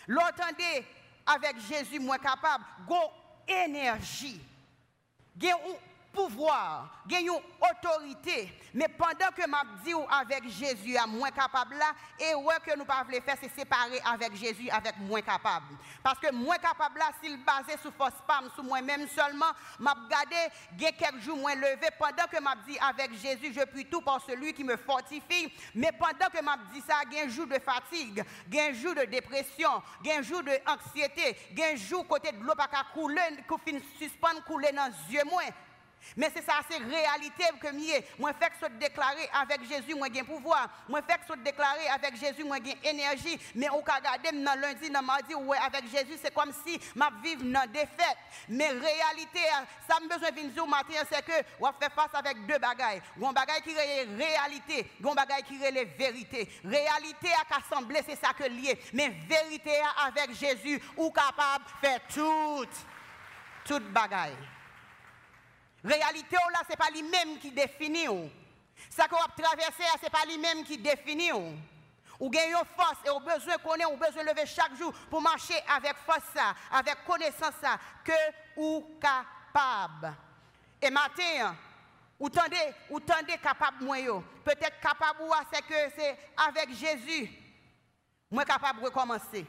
L'entendez, 0.07 0.86
avec 1.25 1.57
Jésus 1.68 2.00
moins 2.00 2.18
capable, 2.18 2.63
go 2.88 2.96
énergie 3.46 4.42
pouvoir, 6.11 7.03
une 7.09 7.29
autorité. 7.29 8.51
Mais 8.73 8.88
pendant 8.88 9.31
que 9.35 9.47
m'a 9.47 9.63
dit 9.83 9.94
avec 10.09 10.47
Jésus 10.50 10.97
à 10.97 11.06
moins 11.06 11.31
capable 11.31 11.75
là, 11.75 11.91
et 12.19 12.35
ouais 12.35 12.56
que 12.65 12.77
nous 12.77 12.85
pas 12.85 13.06
faire 13.06 13.38
c'est 13.41 13.53
séparer 13.56 14.01
avec 14.06 14.35
Jésus 14.35 14.69
avec 14.69 14.97
moins 15.00 15.21
capable. 15.21 15.75
Parce 16.03 16.19
que 16.19 16.31
moins 16.33 16.57
capable 16.57 17.00
là 17.00 17.11
s'il 17.21 17.38
basé 17.44 17.77
sur 17.81 17.94
force 17.94 18.21
pam 18.27 18.50
sur 18.53 18.63
moi-même 18.63 19.07
seulement, 19.07 19.51
m'a 19.79 19.94
regardé 19.94 20.35
gen 20.77 20.91
quelques 20.97 21.21
jours 21.21 21.38
moins 21.38 21.56
levé 21.56 21.88
pendant 21.97 22.25
que 22.31 22.41
m'a 22.41 22.55
dit 22.67 22.77
avec 22.79 23.13
Jésus 23.13 23.53
je 23.53 23.63
puis 23.65 23.85
tout 23.85 24.01
par 24.01 24.21
celui 24.25 24.53
qui 24.53 24.63
me 24.63 24.77
fortifie. 24.77 25.51
Mais 25.75 25.91
pendant 25.91 26.29
que 26.31 26.44
m'a 26.44 26.57
dit 26.73 26.81
ça, 26.88 27.01
un 27.23 27.29
jour 27.29 27.47
de 27.47 27.59
fatigue, 27.59 28.23
un 28.55 28.73
jour 28.73 28.95
de 28.95 29.05
dépression, 29.05 29.81
un 30.07 30.21
jour 30.21 30.43
de 30.43 30.51
anxiété, 30.67 31.38
un 31.60 31.75
jour 31.75 32.07
côté 32.07 32.31
de 32.31 32.43
l'eau 32.43 32.53
pas 32.55 32.69
couler, 32.93 33.22
qui 33.65 33.81
suspend 33.98 34.41
couler 34.45 34.72
dans 34.72 34.91
yeux 35.12 35.24
moins. 35.25 35.50
Mais 36.15 36.32
c'est 36.36 36.44
ça, 36.44 36.53
c'est 36.70 36.77
réalité 36.77 37.44
que 37.60 37.72
moi, 37.72 38.03
moi 38.18 38.32
fais 38.39 38.50
que 38.50 38.74
déclarer 38.79 39.29
avec 39.34 39.68
Jésus, 39.68 39.96
moi 39.96 40.08
j'ai 40.13 40.24
pouvoir. 40.24 40.70
Moi 40.88 41.01
fais 41.08 41.18
que 41.18 41.39
déclarer 41.39 41.88
avec 41.88 42.15
Jésus, 42.15 42.44
moi 42.44 42.58
j'ai 42.63 42.77
énergie. 42.89 43.39
Mais 43.56 43.68
peut 43.68 43.75
regarder 43.75 44.32
dans 44.32 44.60
lundi, 44.60 44.89
dans 44.89 45.01
mardi, 45.01 45.34
ouais, 45.36 45.58
avec 45.58 45.89
Jésus, 45.89 46.20
c'est 46.22 46.34
comme 46.34 46.51
si 46.65 46.79
ma 46.96 47.10
vivre 47.24 47.44
dans 47.44 47.70
défaite. 47.72 48.18
Mais 48.48 48.68
réalité, 48.70 49.39
ça 49.88 50.00
me 50.01 50.08
besoin 50.08 50.32
de 50.32 50.50
dire 50.50 50.68
matin, 50.68 50.94
c'est 51.12 51.24
que 51.24 51.46
on 51.60 51.68
fait 51.68 51.91
face 51.94 52.13
avec 52.13 52.46
deux 52.46 52.58
bagailles. 52.58 53.01
Un 53.22 53.34
bagaille 53.34 53.62
qui 53.62 53.72
est 53.72 54.08
réalité, 54.18 54.91
un 55.06 55.13
bagaille 55.13 55.44
qui 55.44 55.62
est 55.62 55.98
vérité. 55.98 56.50
Réalité 56.63 57.29
à 57.34 57.46
qu'assembler, 57.46 58.01
c'est 58.08 58.20
ça 58.20 58.34
que 58.34 58.44
lié. 58.44 58.79
Mais 58.94 59.10
vérité 59.27 59.74
avec 60.06 60.34
Jésus, 60.34 60.82
ou 60.98 61.12
capable 61.12 61.65
de 61.65 61.88
faire 61.88 62.00
tout, 62.13 62.65
toute 63.65 63.91
bagaille. 63.91 64.36
Réalité, 65.83 66.36
oh 66.45 66.50
là, 66.51 66.59
ce 66.65 66.69
n'est 66.69 66.75
pas 66.75 66.91
lui-même 66.91 67.38
qui 67.39 67.51
définit. 67.51 68.07
Ça 68.89 69.07
qu'on 69.07 69.17
va 69.17 69.27
traverser, 69.38 69.83
ce 69.98 70.03
n'est 70.03 70.09
pas 70.09 70.25
lui-même 70.25 70.63
qui 70.63 70.77
définit. 70.77 71.31
Ou 72.19 72.29
gagne 72.29 72.50
une 72.50 72.65
force 72.75 72.98
et 73.05 73.09
au 73.09 73.19
besoin 73.19 73.57
qu'on 73.57 73.93
ou 73.93 73.98
besoin 73.98 74.24
lever 74.24 74.45
chaque 74.45 74.75
jour 74.75 74.91
pour 75.09 75.21
marcher 75.21 75.55
avec 75.74 75.95
force 76.05 76.21
avec 76.71 77.05
connaissance 77.05 77.53
ça, 77.62 77.79
que 78.03 78.12
ou 78.57 78.86
capable. 79.00 80.13
Et 80.81 80.89
matin, 80.89 81.55
ou 82.19 82.29
tendez, 82.29 82.74
ou 82.89 83.00
tendez 83.00 83.38
capable 83.38 83.86
moi 83.86 83.98
Peut-être 84.43 84.79
capable 84.81 85.19
c'est 85.53 85.62
que 85.62 85.93
c'est 85.95 86.17
avec 86.36 86.74
Jésus, 86.74 87.31
moi 88.29 88.43
capable 88.43 88.81
de 88.81 88.86
recommencer. 88.86 89.45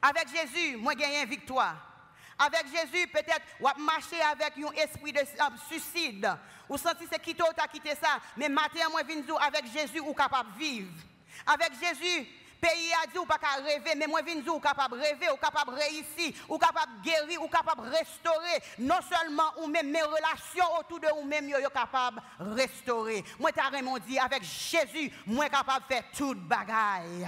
Avec 0.00 0.28
Jésus, 0.28 0.76
moi 0.76 0.94
gagner 0.94 1.22
une 1.22 1.28
victoire. 1.28 1.91
Avec 2.44 2.66
Jésus, 2.66 3.06
peut-être, 3.08 3.42
ou 3.60 3.68
marcher 3.80 4.20
avec 4.20 4.54
un 4.58 4.72
esprit 4.72 5.12
de 5.12 5.20
suicide. 5.68 6.28
Ou 6.68 6.76
senti 6.76 7.04
c'est 7.10 7.20
qui 7.20 7.34
t'a 7.34 7.68
quitté 7.68 7.90
ça. 7.90 8.18
Mais 8.36 8.48
matin, 8.48 8.88
moi, 8.90 9.02
avec 9.40 9.66
Jésus, 9.72 10.00
ou 10.00 10.12
capable 10.12 10.52
de 10.54 10.58
vivre. 10.58 10.92
Avec 11.46 11.72
Jésus, 11.80 12.26
Pays 12.62 12.92
a 13.02 13.08
dit 13.08 13.18
ou 13.18 13.26
pas 13.26 13.40
rêver, 13.60 13.94
mais 13.96 14.06
moi, 14.06 14.20
je 14.24 14.40
dire 14.40 14.54
ou 14.54 14.60
capable 14.60 14.96
de 14.96 15.02
rêver, 15.02 15.28
ou 15.32 15.36
capable 15.36 15.72
de 15.72 15.80
réussir, 15.80 16.32
ou 16.48 16.56
capable 16.58 16.92
de 16.98 17.10
guérir, 17.10 17.42
ou 17.42 17.48
capable 17.48 17.82
de 17.82 17.90
restaurer. 17.90 18.62
Non 18.78 19.00
seulement 19.02 19.52
ou 19.58 19.66
même 19.66 19.90
mes 19.90 20.02
relations 20.02 20.78
autour 20.78 21.00
de 21.00 21.08
vous 21.08 21.24
même, 21.24 21.46
vous 21.52 21.70
capable 21.70 22.22
de 22.38 22.54
restaurer. 22.54 23.24
Moi, 23.40 23.50
t'as 23.50 23.68
dit, 24.06 24.16
avec 24.16 24.44
Jésus, 24.44 25.12
moi, 25.26 25.48
capable 25.48 25.86
de 25.88 25.94
faire 25.94 26.04
toute 26.16 26.38
bagaille. 26.38 27.26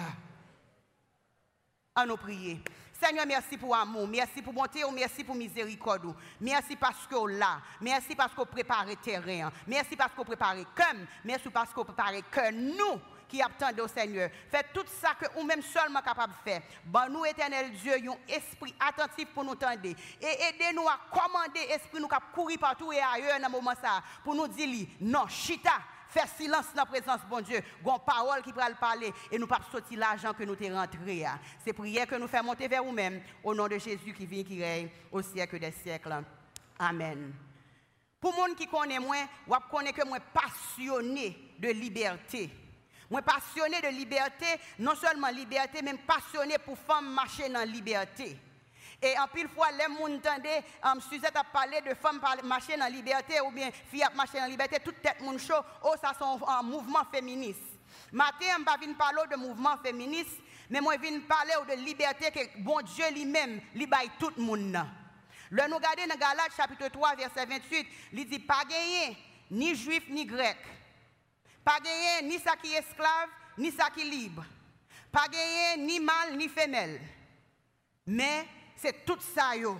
À 1.97 2.07
nous 2.07 2.17
prier. 2.17 2.63
Seigneur, 3.05 3.27
merci 3.27 3.59
pour 3.59 3.77
amour, 3.77 4.09
merci 4.09 4.41
pour 4.41 4.55
bonté, 4.55 4.81
merci 4.95 5.25
pour 5.25 5.35
miséricorde. 5.35 6.15
Merci 6.41 6.75
parce 6.75 7.07
que 7.07 7.39
là, 7.39 7.61
merci 7.79 8.15
parce 8.15 8.33
que 8.33 8.43
prépare 8.45 8.87
terrain, 9.03 9.51
merci 9.67 9.95
parce 9.95 10.15
que 10.15 10.23
prépare 10.23 10.57
comme, 10.75 11.07
merci 11.23 11.51
parce 11.51 11.71
que 11.75 11.83
prépare 11.83 12.13
que 12.31 12.51
nous 12.51 12.99
qui 13.29 13.43
attendons 13.43 13.85
au 13.85 13.89
Seigneur. 13.89 14.31
Faites 14.51 14.73
tout 14.73 14.87
ça 15.03 15.11
que 15.21 15.27
nous 15.39 15.45
même 15.45 15.61
seulement 15.61 16.01
capable 16.01 16.33
de 16.33 16.51
faire. 16.51 16.63
Bon, 16.87 17.11
nous, 17.11 17.27
éternel 17.27 17.73
Dieu, 17.73 17.93
un 17.93 18.33
esprit 18.33 18.75
attentif 18.81 19.29
pour 19.35 19.45
nous 19.45 19.55
tendre. 19.55 19.85
Et 19.85 20.43
aidez-nous 20.49 20.89
à 20.89 20.99
commander 21.11 21.61
esprit 21.71 22.01
nous 22.01 22.09
qui 22.09 22.17
courir 22.33 22.59
partout 22.59 22.91
et 22.91 23.01
ailleurs 23.01 23.39
dans 23.39 23.51
moment 23.51 23.75
ça. 23.83 24.03
Pour 24.23 24.35
nous 24.35 24.49
dire, 24.49 24.87
non, 25.01 25.27
chita, 25.29 25.73
faire 26.15 26.29
silence 26.29 26.67
dans 26.75 26.83
la 26.83 26.87
présence 26.87 27.21
de 27.23 27.29
bon 27.29 27.41
Dieu. 27.41 27.61
Une 27.85 27.99
parole 28.07 28.43
qui 28.43 28.53
va 28.53 28.69
le 28.69 28.77
parler 28.77 29.13
et 29.31 29.39
nous 29.39 29.49
pas 29.49 29.61
sortir 29.71 29.99
l'argent 29.99 30.33
que 30.33 30.45
nous 30.45 30.55
t'es 30.55 30.73
rentré. 30.73 31.25
C'est 31.65 31.73
prière 31.73 32.07
que 32.07 32.15
nous 32.15 32.29
faisons 32.29 32.45
monter 32.45 32.69
vers 32.69 32.85
vous-même 32.85 33.21
au 33.43 33.55
nom 33.55 33.67
de 33.67 33.79
Jésus 33.79 34.15
qui 34.15 34.25
vient 34.25 34.45
qui 34.45 34.63
règne 34.63 34.89
au 35.11 35.21
siècle 35.21 35.59
des 35.59 35.73
siècles. 35.73 36.23
Amen. 36.79 37.33
Pour 38.21 38.33
les 38.49 38.55
qui 38.55 38.67
connaît 38.67 39.01
moi, 39.01 39.17
vous 39.47 39.57
connaissez 39.71 39.93
que 39.93 40.07
moi 40.07 40.19
passionné 40.33 41.37
de 41.59 41.69
liberté. 41.69 42.49
Moi 43.11 43.21
passionné 43.21 43.81
de 43.83 43.89
liberté, 43.89 44.47
non 44.79 44.95
seulement 44.95 45.29
liberté, 45.29 45.81
mais 45.83 45.95
passionné 45.95 46.57
pour 46.59 46.79
femmes 46.79 47.13
marcher 47.13 47.49
dans 47.49 47.59
la 47.59 47.67
liberté. 47.67 48.39
Et 49.05 49.19
en 49.19 49.27
pile 49.29 49.49
fois, 49.49 49.71
les 49.71 49.85
gens 49.85 50.01
entendent, 50.01 50.65
um, 50.83 50.99
Suzette 50.99 51.37
a 51.37 51.45
parlé 51.45 51.79
de 51.83 51.93
femmes 51.93 52.23
marcher 52.45 52.73
dans 52.73 52.85
la 52.85 52.91
liberté 52.91 53.39
ou 53.43 53.51
bien 53.51 53.71
filles 53.91 54.03
marcher 54.17 54.39
dans 54.39 54.45
la 54.45 54.49
liberté, 54.49 54.79
toute 54.83 55.03
tête 55.03 55.21
moun 55.21 55.39
chaud, 55.39 55.61
oh 55.83 55.93
ça 56.01 56.13
c'est 56.19 56.25
un 56.25 56.63
mouvement 56.63 57.05
féministe. 57.13 57.61
Matin, 58.11 58.47
je 58.57 58.61
ne 58.61 58.65
pas 58.65 58.79
parler 59.13 59.29
de 59.31 59.37
mouvement 59.37 59.77
féministe, 59.85 60.39
mais 60.71 60.81
moi 60.81 60.95
je 60.95 61.07
viens 61.07 61.21
parler 61.21 61.53
de 61.69 61.85
liberté 61.85 62.31
que 62.31 62.63
bon 62.63 62.81
Dieu 62.81 63.05
lui-même, 63.13 63.61
lui 63.75 63.87
baille 63.87 64.11
tout 64.19 64.31
le 64.39 64.43
monde. 64.43 64.79
Le 65.51 65.69
nous 65.69 65.77
regardons 65.77 66.07
dans 66.09 66.19
Galates 66.19 66.57
chapitre 66.57 66.89
3 66.89 67.15
verset 67.17 67.45
28, 67.45 67.87
il 68.15 68.27
dit 68.27 68.39
pas 68.39 68.65
gagné 68.65 69.19
ni 69.51 69.75
juif 69.75 70.05
ni 70.09 70.25
grec. 70.25 70.57
Pas 71.63 71.79
gagné 71.79 72.27
ni 72.27 72.39
ça 72.39 72.57
qui 72.57 72.73
est 72.73 72.79
esclave, 72.79 73.29
ni 73.59 73.71
ça 73.71 73.91
qui 73.91 74.01
est 74.01 74.05
libre. 74.05 74.47
Pas 75.13 75.29
gagné 75.29 75.85
ni 75.85 76.01
mâle 76.01 76.39
ni 76.39 76.49
femelle. 76.49 77.03
Mais 78.07 78.47
c'est 78.77 79.05
tout 79.05 79.19
ça 79.35 79.57
yo. 79.57 79.77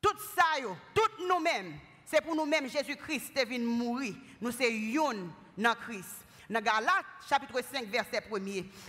Tout 0.00 0.18
ça 0.34 0.60
yo, 0.60 0.76
tout 0.94 1.26
nous-mêmes. 1.26 1.78
C'est 2.04 2.20
pour 2.20 2.34
nous-mêmes 2.34 2.68
Jésus-Christ 2.68 3.36
est 3.36 3.44
venu 3.44 3.64
mourir. 3.64 4.14
Nous 4.40 4.52
c'est 4.52 4.72
yon 4.72 5.30
dans 5.56 5.74
Christ. 5.74 6.24
Dans 6.50 6.60
Galates 6.60 7.06
chapitre 7.28 7.62
5 7.62 7.86
verset 7.86 8.22
1 8.30 8.38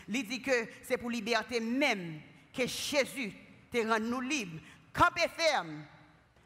il 0.09 0.27
dit 0.27 0.41
que 0.41 0.67
c'est 0.81 0.97
pour 0.97 1.09
liberté 1.09 1.59
même 1.59 2.19
que 2.53 2.67
Jésus 2.67 3.33
te 3.71 3.77
rend 3.87 3.99
nous 3.99 4.21
libres. 4.21 4.59
Campez 4.93 5.27
ferme 5.35 5.85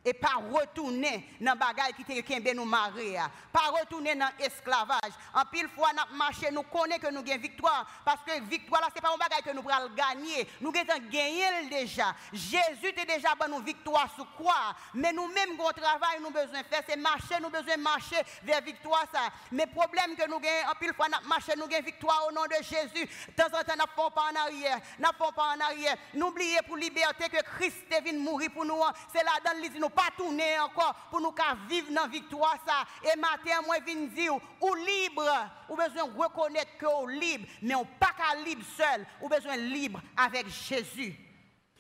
et 0.08 0.14
pas 0.14 0.40
retourner 0.52 1.36
dans 1.42 1.52
le 1.52 1.60
bagage 1.60 1.92
qui 1.98 2.06
te 2.06 2.54
nous 2.54 2.64
marier. 2.64 3.20
Pas 3.52 3.72
retourner 3.78 4.16
dans 4.16 4.30
l'esclavage. 4.40 5.12
En 5.34 5.44
pile 5.52 5.68
fois, 5.76 5.90
nous 5.92 6.18
marché, 6.18 6.50
nous 6.50 6.64
connaissons 6.64 7.02
que 7.02 7.12
nous 7.12 7.20
avons 7.20 7.42
victoire. 7.42 7.86
Parce 8.06 8.22
que 8.26 8.42
victoire, 8.44 8.82
là, 8.82 8.88
ce 8.90 8.96
n'est 8.96 9.02
pas 9.02 9.14
un 9.14 9.18
bagage 9.18 9.42
que 9.44 9.52
nous 9.52 9.70
allons 9.70 9.94
gagner. 9.94 10.48
Nous 10.62 10.70
avons 10.70 11.08
gagné 11.10 11.44
déjà. 11.70 12.16
Jésus 12.32 12.94
a 12.98 13.06
déjà 13.06 13.36
donné 13.36 13.58
nous 13.58 13.64
victoire 13.64 14.10
sur 14.16 14.28
quoi? 14.38 14.74
Mais 14.94 15.12
nous-mêmes, 15.12 15.58
notre 15.58 15.82
travail, 15.82 16.20
nous 16.22 16.30
besoin 16.30 16.64
faire, 16.64 16.84
c'est 16.88 16.96
marcher, 16.96 17.36
nous 17.42 17.50
besoin 17.50 17.76
marcher 17.76 18.22
vers 18.44 18.62
victoire. 18.62 19.04
Ça. 19.14 19.20
Mais 19.52 19.68
problème 19.68 20.16
que 20.16 20.26
nous 20.28 20.38
avons, 20.38 20.72
en 20.72 20.76
pile 20.80 20.94
fois, 20.94 21.08
nous 21.10 21.28
marché, 21.28 21.52
nous 21.58 21.64
avons 21.64 21.84
victoire 21.84 22.28
au 22.30 22.32
nom 22.32 22.44
de 22.44 22.64
Jésus. 22.64 23.10
De 23.28 23.34
temps 23.34 23.48
en 23.48 23.64
temps, 23.64 23.76
nous 23.76 24.06
ne 24.06 24.10
pas 24.10 24.22
en 24.32 24.46
arrière. 24.46 24.80
Nous 25.00 25.06
ne 25.06 25.32
pas 25.34 25.56
en 25.56 25.60
arrière. 25.60 25.98
N'oubliez 26.14 26.62
pour 26.66 26.78
liberté 26.78 27.28
que 27.28 27.44
Christ 27.58 27.84
est 27.92 28.02
venu 28.02 28.20
mourir 28.20 28.52
pour 28.54 28.64
nous. 28.64 28.82
C'est 29.14 29.24
là 29.24 29.32
dans 29.44 29.58
nous 29.80 29.90
pas 29.98 30.12
tourner 30.16 30.60
encore 30.60 30.94
pour 31.10 31.20
nous 31.20 31.34
vivre 31.68 31.92
dans 31.92 32.04
la 32.04 32.08
victoire. 32.08 32.56
Ça. 32.66 32.86
Et 33.12 33.20
matin, 33.20 33.62
moi, 33.66 33.78
je 33.80 33.92
viens 33.92 34.08
dire, 34.08 34.34
ou 34.62 34.76
libre, 34.76 35.28
ou 35.68 35.76
besoin 35.76 36.08
de 36.08 36.18
reconnaître 36.18 36.78
que 36.78 36.86
vous 36.86 37.08
libre, 37.08 37.48
mais 37.64 37.74
on 37.74 37.84
pas 37.84 38.14
qu'à 38.16 38.40
libre 38.40 38.64
seul, 38.78 39.06
ou 39.22 39.28
besoin 39.28 39.58
libre 39.58 40.00
avec 40.16 40.48
Jésus. 40.48 41.16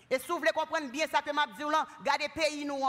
Et 0.10 0.18
si 0.18 0.28
vous 0.28 0.38
voulez 0.38 0.52
comprendre 0.52 0.90
bien 0.90 1.06
ça 1.12 1.22
que 1.22 1.32
m'a 1.32 1.46
dit, 1.46 1.64
regardez 1.64 2.30
pays 2.30 2.66
nous. 2.66 2.84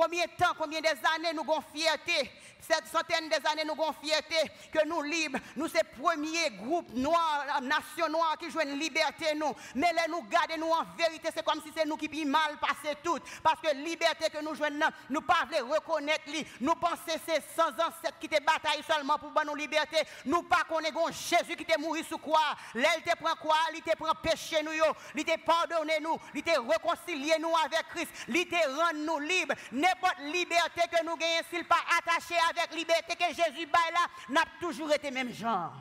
Combien 0.00 0.24
de 0.24 0.30
temps, 0.30 0.54
combien 0.58 0.80
d'années 0.80 1.34
nous 1.34 1.42
avons 1.42 1.62
fierté? 1.74 2.30
Cette 2.62 2.86
centaine 2.86 3.28
des 3.28 3.36
années, 3.50 3.64
nous 3.64 3.72
avons 3.72 3.92
fierté 4.02 4.36
que 4.72 4.86
nous 4.86 5.02
libres, 5.02 5.38
nous 5.56 5.66
sommes 5.66 5.80
le 5.80 6.02
premier 6.02 6.50
groupe 6.62 6.88
noir, 6.94 7.60
nation 7.62 8.08
noire 8.08 8.36
qui 8.38 8.50
joue 8.50 8.60
une 8.60 8.78
liberté, 8.78 9.34
nous. 9.34 9.52
Mais 9.74 9.92
là, 9.92 10.02
nous 10.08 10.22
gardons 10.22 10.56
nous 10.58 10.70
en 10.70 10.84
vérité, 10.96 11.30
c'est 11.34 11.44
comme 11.44 11.60
si 11.62 11.72
c'est 11.76 11.86
nous 11.86 11.96
qui 11.96 12.08
puis 12.08 12.24
mal 12.24 12.58
passer 12.58 12.96
tout. 13.02 13.18
Parce 13.42 13.60
que 13.60 13.74
liberté 13.76 14.30
que 14.30 14.42
nous 14.42 14.54
jouons, 14.54 14.70
nous 14.70 14.78
ne 14.78 15.20
pouvons 15.20 15.26
pas 15.26 15.74
reconnaître. 15.74 16.22
Nous 16.60 16.74
pensons 16.74 16.96
que 17.06 17.12
c'est 17.26 17.42
sans 17.56 17.70
ancêtres 17.70 18.18
qui 18.20 18.28
te 18.28 18.40
bataille 18.42 18.84
seulement 18.86 19.18
pour 19.18 19.32
nous 19.44 19.54
liberté. 19.54 19.96
Nous 20.26 20.42
pas 20.42 20.64
connaissons 20.68 21.08
Jésus 21.08 21.56
qui 21.56 21.64
te 21.64 21.78
mouru 21.80 22.04
sous 22.04 22.18
quoi. 22.18 22.40
Là, 22.74 22.88
il 22.98 23.02
te 23.02 23.16
prend 23.16 23.34
quoi? 23.36 23.56
Il 23.74 23.82
te 23.82 23.96
prend 23.96 24.14
péché 24.22 24.62
nous, 24.62 24.72
il 25.16 25.24
te 25.24 25.38
pardonne 25.40 25.90
nous, 26.02 26.16
il 26.34 26.42
te 26.42 26.50
réconcilié 26.50 27.34
nous 27.40 27.56
avec 27.64 27.88
Christ, 27.88 28.10
il 28.28 28.46
te 28.46 28.54
rend 28.54 28.92
nous 28.94 29.18
libres. 29.18 29.54
N'importe 29.90 30.18
liberté 30.32 30.82
que 30.90 31.04
nous 31.04 31.16
gagnons, 31.16 31.42
s'il 31.50 31.64
pas 31.64 31.82
attaché 31.98 32.34
avec 32.50 32.72
liberté 32.74 33.16
que 33.16 33.34
Jésus 33.34 33.66
baille 33.66 33.92
là, 33.92 34.06
n'a 34.28 34.44
toujours 34.60 34.92
été 34.92 35.10
même 35.10 35.32
genre. 35.32 35.72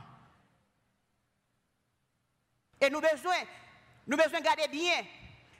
Et 2.82 2.90
nous 2.90 3.02
besoin, 3.02 3.36
nous 4.08 4.18
besoin 4.18 4.40
garder 4.40 4.68
bien. 4.68 5.06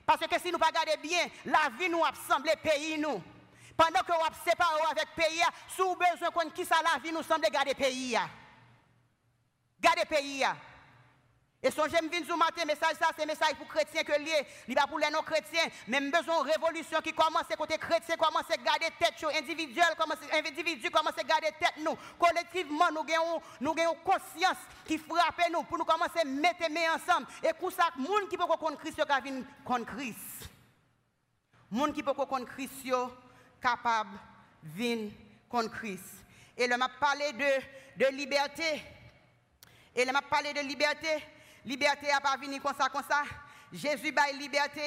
Parce 0.04 0.26
que 0.26 0.40
si 0.40 0.50
nous 0.50 0.58
pas 0.58 0.72
garder 0.72 0.96
bien, 0.96 1.26
la 1.44 1.70
vie 1.78 1.88
nous 1.88 2.04
a 2.04 2.10
semblé 2.28 2.52
pays 2.56 2.98
nous. 2.98 3.22
Pendant 3.76 4.00
que 4.00 4.12
nous 4.12 4.34
séparé 4.44 4.80
avec 4.90 5.14
pays, 5.14 5.42
si 5.68 5.80
nous 5.80 5.94
besoin 5.94 6.30
qu'on 6.30 6.50
qui 6.50 6.64
ça 6.64 6.76
la 6.82 6.98
vie 6.98 7.12
nous 7.12 7.22
semble 7.22 7.48
garder 7.50 7.74
pays. 7.74 8.18
Garder 9.80 10.04
pays. 10.06 10.44
Et 11.62 11.70
son 11.70 11.86
j'aime 11.88 12.08
venir 12.08 12.36
matin, 12.38 12.64
message 12.64 12.96
ça, 12.98 13.10
c'est 13.18 13.26
message 13.26 13.54
pour 13.58 13.68
chrétiens 13.68 14.02
que 14.02 14.18
lié, 14.18 14.46
il 14.66 14.74
pas 14.74 14.86
pour 14.86 14.98
les 14.98 15.10
non 15.10 15.20
chrétiens, 15.20 15.66
même 15.88 16.10
besoin 16.10 16.42
de 16.42 16.50
révolution 16.50 17.00
qui 17.02 17.12
commence 17.12 17.44
côté 17.58 17.76
chrétien, 17.76 18.16
commence 18.16 18.50
à 18.50 18.56
garder 18.56 18.86
tête 18.98 19.22
individuel, 19.38 19.88
commence 19.98 20.16
individu 20.32 20.88
commence 20.90 21.18
à 21.18 21.22
garder 21.22 21.48
tête 21.58 21.74
nous. 21.84 21.94
Collectivement 22.18 22.90
nous 22.94 23.04
gagnons 23.04 23.42
nous 23.60 23.74
gagnons 23.74 23.94
conscience 24.02 24.56
qui 24.86 24.96
frappe 24.96 25.42
nous 25.52 25.62
pour 25.64 25.76
nous 25.76 25.84
commencer 25.84 26.20
à 26.20 26.24
mettre 26.24 26.70
mains 26.70 26.94
ensemble 26.94 27.26
et 27.42 27.52
pour 27.52 27.70
ça 27.72 27.90
monde 27.96 28.30
qui 28.30 28.38
peut 28.38 28.46
connaître 28.46 28.80
Christ 28.80 28.96
qui 28.96 29.30
vient 29.30 29.42
contre 29.62 29.94
Christ. 29.94 30.48
Monde 31.70 31.92
qui 31.92 32.02
peut 32.02 32.14
connaître 32.14 32.52
Christ 32.52 32.86
capable 33.60 34.18
venir 34.62 35.10
contre 35.50 35.72
Christ. 35.72 36.24
Et 36.56 36.66
là 36.66 36.78
m'a 36.78 36.88
parlé 36.88 37.32
de 37.34 38.02
de 38.02 38.16
liberté. 38.16 38.82
Et 39.94 40.06
là 40.06 40.12
m'a 40.12 40.22
parlé 40.22 40.54
de 40.54 40.60
liberté. 40.60 41.08
Liberté 41.64 42.10
a 42.10 42.20
pas 42.20 42.36
venu 42.36 42.60
comme 42.60 42.74
ça, 42.78 42.88
comme 42.88 43.02
ça. 43.08 43.22
Jésus 43.72 44.12
baille 44.12 44.36
liberté. 44.38 44.80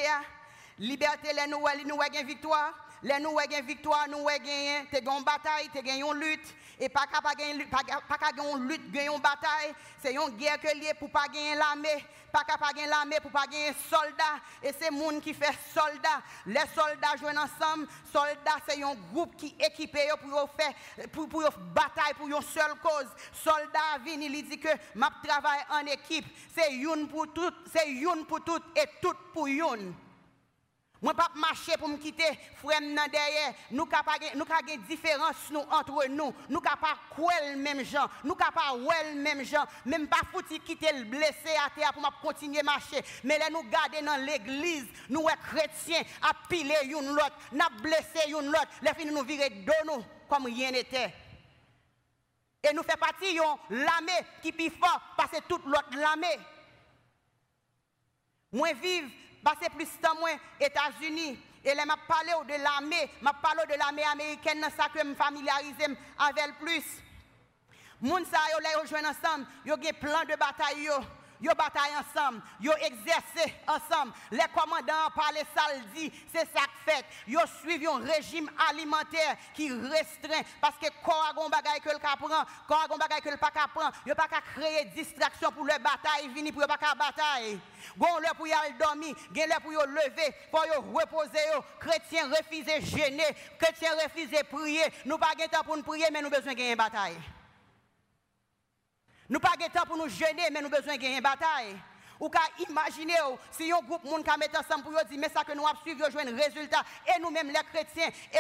Liberté, 0.79 1.29
les 1.33 1.51
nous, 1.51 1.59
nous 1.85 2.01
avons 2.01 2.27
victoire. 2.27 2.82
Les 3.03 3.19
nous 3.19 3.37
avons 3.37 3.65
victoire, 3.65 4.07
nous 4.07 4.17
avons 4.19 4.27
gagné. 4.27 4.87
Tu 4.89 4.95
as 4.95 4.99
une 4.99 5.23
bataille, 5.25 5.69
tu 5.73 5.77
as 5.77 5.95
une 5.95 6.19
lutte. 6.19 6.55
Et 6.79 6.87
pas 6.87 7.05
qu'à 7.05 7.19
gagner 7.35 7.51
une 7.51 8.67
lutte, 8.67 8.91
gagner 8.91 9.19
bataille. 9.19 9.75
C'est 10.01 10.13
une 10.13 10.29
guerre 10.37 10.57
que 10.57 10.73
lié 10.73 10.93
pour 10.97 11.09
pas 11.09 11.27
gagner 11.27 11.55
l'armée. 11.55 12.05
Pas 12.31 12.45
qu'à 12.45 12.55
gagner 12.71 12.87
l'armée 12.87 13.17
pour 13.21 13.29
pas 13.29 13.45
gagner 13.45 13.73
soldat. 13.89 14.39
Et 14.63 14.71
c'est 14.79 14.89
monde 14.89 15.19
qui 15.19 15.33
fait 15.33 15.51
soldat. 15.73 16.21
Les 16.45 16.61
soldats 16.73 17.17
jouent 17.19 17.37
ensemble. 17.37 17.87
Soldats, 18.09 18.63
c'est 18.65 18.81
un 18.81 18.95
groupe 19.11 19.35
qui 19.35 19.53
équipé 19.59 20.07
pour 20.21 20.49
faire 20.57 21.09
pour, 21.11 21.27
pour 21.27 21.43
bataille 21.75 22.13
pour 22.17 22.27
une 22.27 22.41
seule 22.41 22.75
cause. 22.81 23.09
Soldat 23.33 23.99
vient, 24.05 24.15
il 24.21 24.47
dit 24.47 24.59
que 24.59 24.69
ma 24.95 25.11
travail 25.21 25.59
en 25.71 25.85
équipe. 25.87 26.25
C'est 26.55 26.71
une 26.71 27.09
pour 27.09 27.33
toutes, 27.33 27.67
c'est 27.73 27.89
une 27.89 28.25
pour 28.25 28.41
toutes 28.45 28.77
et 28.77 28.87
toutes 29.01 29.33
pour 29.33 29.47
une. 29.47 29.93
Moi 31.03 31.13
pas 31.13 31.29
marcher 31.35 31.73
pour 31.77 31.89
me 31.89 31.97
quitter 31.97 32.23
frère 32.55 32.79
derrière. 32.79 33.53
Nous 33.71 33.85
capable 33.85 34.23
nous 34.35 34.45
une 34.73 34.81
différence 34.83 35.35
nous 35.51 35.59
entre 35.59 36.07
nous. 36.09 36.33
Nous 36.47 36.61
capable 36.61 36.97
quoi 37.13 37.33
le 37.51 37.57
même 37.57 37.83
gens. 37.83 38.07
Nous 38.23 38.35
capable 38.35 38.87
le 39.13 39.21
même 39.21 39.43
gens. 39.43 39.65
Même 39.85 40.07
pas 40.07 40.21
foutu 40.31 40.59
quitter 40.59 40.93
le 40.93 41.03
blessé 41.03 41.49
à 41.65 41.69
terre 41.77 41.91
pour 41.91 42.09
continuer 42.21 42.61
à 42.61 42.63
marcher. 42.63 43.03
Mais 43.25 43.37
là 43.37 43.49
nous 43.51 43.63
garder 43.63 44.01
dans 44.01 44.15
l'église, 44.25 44.87
nous 45.09 45.25
chrétiens 45.49 46.03
à 46.21 46.31
piler 46.47 46.77
une 46.85 47.13
l'autre, 47.13 47.37
n'a 47.51 47.67
blessé 47.81 48.29
une. 48.29 48.55
Les 48.81 48.93
fins 48.93 49.11
nous 49.11 49.23
virer 49.23 49.49
de 49.49 49.73
nous 49.85 50.05
comme 50.29 50.45
rien 50.45 50.71
n'était. 50.71 51.13
Et 52.63 52.73
nous 52.73 52.83
fait 52.83 52.95
partie 52.95 53.35
de 53.35 53.75
l'armée 53.75 54.11
qui 54.41 54.47
est 54.47 54.69
fort 54.69 55.01
parce 55.17 55.31
que 55.31 55.41
toute 55.49 55.65
l'autre 55.65 55.97
l'armée. 55.97 56.39
Moi 58.53 58.71
vive, 58.81 59.09
passer 59.43 59.69
plus 59.69 59.85
de 59.85 60.01
temps, 60.01 60.15
moi, 60.19 60.29
États-Unis. 60.59 61.39
Et 61.65 61.73
là, 61.73 61.85
m'a 61.85 61.97
parlé 62.07 62.31
de 62.47 62.61
l'armée, 62.61 63.09
m'a 63.21 63.33
parlé 63.33 63.63
de 63.71 63.77
l'armée 63.77 64.03
américaine, 64.03 64.65
ça 64.75 64.87
que 64.93 65.05
me 65.05 65.15
familiariser 65.15 65.95
avec 66.17 66.59
plus. 66.59 66.83
Moun 68.03 68.25
sa 68.25 68.37
yo 68.51 68.59
là 68.59 68.81
rejoindre 68.81 69.11
ensemble, 69.11 69.45
yo 69.63 69.77
gen 69.79 69.95
plan 69.95 70.25
de 70.27 70.35
bataille 70.35 70.83
yo. 70.83 70.97
Yo 71.43 71.51
bataille 71.57 71.91
ensemble, 71.99 72.41
yo 72.61 72.71
exercé 72.79 73.53
ensemble. 73.67 74.13
Les 74.31 74.45
commandants 74.55 75.11
parlent 75.13 75.43
dit, 75.93 76.09
c'est 76.33 76.47
ça 76.55 76.61
que 76.63 76.91
fait. 76.91 77.05
Yo 77.27 77.41
suivi 77.59 77.85
un 77.85 77.97
régime 77.97 78.49
alimentaire 78.69 79.35
qui 79.53 79.69
restreint 79.69 80.41
parce 80.61 80.77
que 80.77 80.87
quand 81.03 81.11
on 81.35 81.49
bagaille 81.49 81.81
que 81.81 81.89
le 81.89 81.99
prend, 81.99 82.45
quand 82.65 82.77
on 82.89 82.97
bagaille 82.97 83.21
que 83.21 83.29
le 83.29 83.35
pas 83.35 83.51
prend, 83.51 83.91
yo 84.05 84.15
pas 84.15 84.29
créer 84.55 84.85
distraction 84.95 85.51
pour 85.51 85.65
le 85.65 85.73
bataille 85.79 86.29
vini 86.33 86.53
pour 86.53 86.65
pas 86.65 86.77
bataille. 86.77 87.59
Gon 87.97 88.19
le 88.19 88.33
pour 88.37 88.47
y 88.47 88.53
aller 88.53 88.75
dormir, 88.79 89.13
gen 89.35 89.49
le 89.49 89.59
pour 89.59 89.73
y 89.73 89.75
lever, 89.75 90.33
pour 90.49 90.65
y 90.65 90.69
reposer 90.97 91.45
yo. 91.53 91.61
Chrétiens 91.77 92.29
refusent 92.29 92.95
gêner, 92.95 93.35
chrétiens 93.59 93.91
refusent 94.01 94.43
prier. 94.49 94.85
Nous 95.03 95.17
pas 95.17 95.33
temps 95.51 95.63
pour 95.65 95.75
nous 95.75 95.83
prier 95.83 96.07
mais 96.09 96.21
nous 96.21 96.29
besoin 96.29 96.53
gagner 96.53 96.77
bataille. 96.77 97.19
Nous 99.33 99.39
pas 99.39 99.55
de 99.57 99.63
temps 99.73 99.83
pour 99.87 99.97
nous 99.97 100.07
jeûner, 100.07 100.43
mais 100.51 100.61
nous 100.61 100.69
besoin 100.69 100.95
de 100.95 101.01
gagner 101.01 101.15
une 101.17 101.23
bataille. 101.23 101.75
Ou 102.19 102.29
qu'à 102.29 102.41
imaginer 102.69 103.15
si 103.49 103.71
un 103.71 103.79
groupe 103.79 104.03
monde 104.03 104.23
qui 104.23 104.37
met 104.37 104.55
ensemble 104.55 104.83
pour 104.83 104.91
dire 104.91 105.19
mais 105.19 105.27
ça 105.27 105.43
que 105.43 105.53
nous 105.53 105.65
avons 105.65 105.79
suivi, 105.79 105.99
jouer 106.11 106.21
un 106.21 106.37
résultat 106.37 106.83
et 107.07 107.19
nous-mêmes 107.19 107.47
les 107.47 107.63
chrétiens 107.73 108.09
et, 108.31 108.37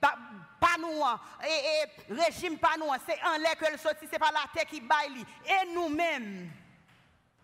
pas 0.00 0.76
nous 0.80 1.02
et, 1.46 2.14
régime 2.14 2.56
pas 2.58 2.76
nous 2.78 2.86
c'est 3.06 3.22
en 3.22 3.36
l'air 3.36 3.56
que 3.58 3.70
le 3.70 3.76
sorti 3.76 4.08
c'est 4.10 4.18
pas 4.18 4.32
la 4.32 4.46
terre 4.52 4.64
qui 4.64 4.80
baille 4.80 5.24
et 5.44 5.72
nous-mêmes 5.74 6.50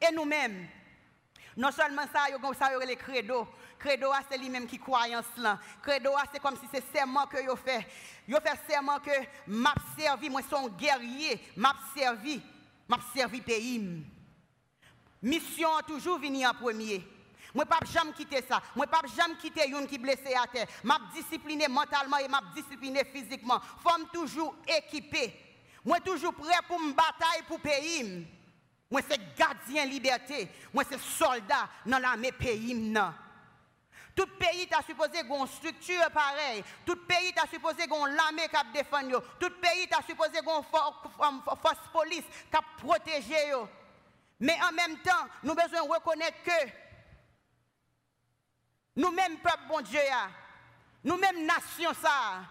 et 0.00 0.12
nous-mêmes 0.12 0.66
non 1.56 1.70
seulement 1.70 2.02
ça, 2.12 2.26
il 2.28 2.32
y 2.32 2.82
a 2.82 2.86
les 2.86 2.96
credo. 2.96 3.46
Credo, 3.78 4.10
c'est 4.30 4.38
lui-même 4.38 4.66
qui 4.66 4.78
croyance 4.78 5.24
là. 5.36 5.58
Credo, 5.82 6.10
c'est 6.32 6.40
comme 6.40 6.56
si 6.56 6.66
c'est 6.72 6.84
serment 6.92 7.26
que 7.26 7.42
yo 7.42 7.56
fait. 7.56 7.86
Yo 8.26 8.38
fait 8.40 8.58
serment 8.68 8.98
que 8.98 9.10
m'a 9.46 9.74
servi, 9.98 10.30
moi 10.30 10.40
son 10.48 10.68
guerrier, 10.68 11.40
m'a 11.56 11.74
servi, 11.96 12.40
m'a 12.88 12.98
servi 13.14 13.40
pays. 13.40 14.04
Mission 15.22 15.68
toujours 15.86 16.18
venir 16.18 16.50
en 16.50 16.54
premier. 16.54 17.06
Moi 17.54 17.64
pas 17.66 17.78
jamais 17.92 18.12
quitter 18.12 18.42
ça. 18.48 18.60
Moi 18.74 18.86
pas 18.86 19.02
jamais 19.16 19.36
quitter 19.36 19.68
une 19.68 19.86
qui 19.86 19.98
blessé 19.98 20.34
à 20.34 20.46
terre. 20.46 20.66
M'a 20.82 20.98
discipliné 21.14 21.68
mentalement 21.68 22.18
et 22.18 22.28
m'a 22.28 22.42
discipliné 22.54 23.04
physiquement. 23.04 23.60
Faut 23.82 24.04
toujours 24.12 24.56
équipé. 24.66 25.32
Moi 25.84 26.00
toujours 26.00 26.34
prêt 26.34 26.58
pour 26.66 26.80
me 26.80 26.92
bataille 26.92 27.42
pour 27.46 27.60
pays. 27.60 28.26
Moi, 28.90 29.00
c'est 29.08 29.34
gardien 29.36 29.86
liberté. 29.86 30.48
Moi, 30.72 30.84
c'est 30.88 31.00
soldat 31.00 31.68
dans 31.84 31.98
l'armée 31.98 32.30
pays. 32.30 32.94
Tout 34.14 34.28
pays 34.38 34.68
t'a 34.68 34.80
supposé 34.82 35.20
une 35.20 35.46
structure 35.46 36.10
pareille. 36.12 36.62
Tout 36.86 36.96
pays 37.06 37.32
t'a 37.32 37.48
supposé 37.48 37.82
avoir 37.82 38.06
l'armée 38.08 38.48
qui 38.48 38.72
défend. 38.72 39.00
Tout 39.40 39.50
pays 39.60 39.88
t'a 39.88 40.02
supposé 40.02 40.38
une 40.38 40.62
force 41.60 41.88
police 41.92 42.24
qui 42.50 42.58
protégé. 42.78 43.52
Mais 44.40 44.56
en 44.62 44.72
même 44.72 44.98
temps, 44.98 45.26
nous 45.42 45.54
besoin 45.54 45.82
reconnaître 45.82 46.42
que 46.44 46.70
nous-mêmes, 48.96 49.38
peuple 49.38 49.62
bon 49.68 49.80
Dieu, 49.80 50.00
nous-mêmes, 51.02 51.44
nation, 51.44 51.92
ça, 52.00 52.44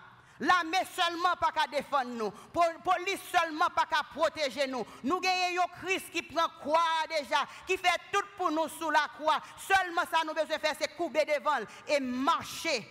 L'armée 0.43 0.85
seulement 0.93 1.35
pas 1.39 1.51
qu'à 1.51 1.67
défendre 1.67 2.11
nous. 2.11 2.31
Police 2.51 3.21
seulement 3.31 3.69
pas 3.73 3.85
qu'à 3.85 4.03
protéger 4.03 4.67
nous. 4.67 4.85
Nous 5.03 5.19
gagnons 5.21 5.63
Christ 5.81 6.11
qui 6.11 6.21
prend 6.21 6.49
croix 6.59 6.81
déjà, 7.07 7.45
qui 7.65 7.77
fait 7.77 7.87
tout 8.11 8.25
pour 8.35 8.51
nous 8.51 8.67
sous 8.67 8.89
la 8.89 9.07
croix. 9.17 9.39
Seulement 9.57 10.01
ça 10.11 10.19
nous 10.27 10.33
besoin 10.33 10.59
faire, 10.59 10.75
c'est 10.77 10.97
couper 10.97 11.23
devant 11.23 11.59
et 11.87 12.01
marcher 12.01 12.85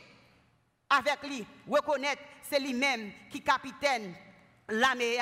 avec 0.88 1.22
lui. 1.24 1.44
Reconnaître, 1.68 2.22
c'est 2.48 2.58
lui-même 2.58 3.12
qui 3.30 3.42
capitaine 3.42 4.14
l'armée. 4.68 5.18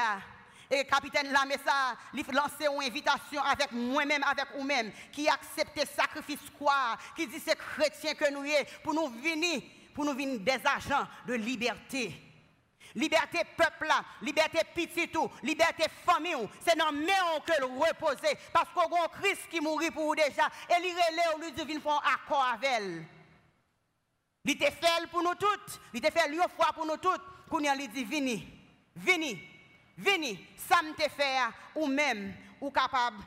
Et 0.71 0.85
capitaine 0.85 1.33
l'armée 1.33 1.57
ça, 1.67 1.97
il 2.15 2.25
lancer 2.33 2.67
une 2.73 2.85
invitation 2.85 3.43
avec 3.43 3.73
moi-même, 3.73 4.23
avec 4.23 4.47
vous-même, 4.57 4.93
qui 5.11 5.29
accepte 5.29 5.85
sacrifice 5.97 6.49
quoi, 6.57 6.97
qui 7.17 7.27
dit 7.27 7.41
c'est 7.45 7.59
chrétien 7.59 8.15
que 8.15 8.31
nous 8.31 8.47
sommes, 8.47 8.67
pour 8.85 8.95
nous 8.95 9.09
venir 9.09 9.63
pour 9.95 10.05
nous 10.05 10.15
venir 10.15 10.41
des 10.41 10.61
agents 10.65 11.07
de 11.27 11.35
liberté. 11.35 12.31
Liberté 12.95 13.39
peuple 13.57 13.89
liberté 14.23 14.59
petit 14.75 15.09
tout, 15.09 15.31
liberté 15.43 15.85
famille, 16.05 16.49
c'est 16.61 16.77
dans 16.77 16.91
main 16.91 17.41
que 17.47 17.61
le 17.61 17.67
reposer 17.67 18.37
parce 18.53 18.69
qu'on 18.71 18.97
a 18.97 19.09
Christ 19.09 19.43
qui 19.49 19.61
mourit 19.61 19.91
pour 19.93 20.07
vous 20.07 20.15
déjà 20.17 20.49
et 20.69 20.75
il 20.83 20.93
relève 20.93 21.41
lui 21.41 21.65
dit 21.65 21.81
font 21.81 21.99
accord 21.99 22.45
avec 22.55 22.69
elle. 22.69 23.05
Il 24.45 24.59
te 24.59 24.65
fait 24.65 25.07
pour 25.11 25.23
nous 25.23 25.35
toutes, 25.35 25.81
il 25.95 26.01
te 26.01 26.11
fait 26.11 26.29
une 26.29 26.41
fois 26.57 26.73
pour 26.75 26.87
nous 26.87 26.97
toutes, 26.97 27.23
qu'on 27.49 27.65
a 27.65 27.77
dit 27.77 28.05
vini, 28.05 28.49
vini, 28.97 29.41
vini, 29.97 30.47
ça 30.57 30.83
me 30.83 30.95
fait 30.95 31.39
ou 31.77 31.87
même 31.87 32.35
ou 32.61 32.71
capable 32.71 33.19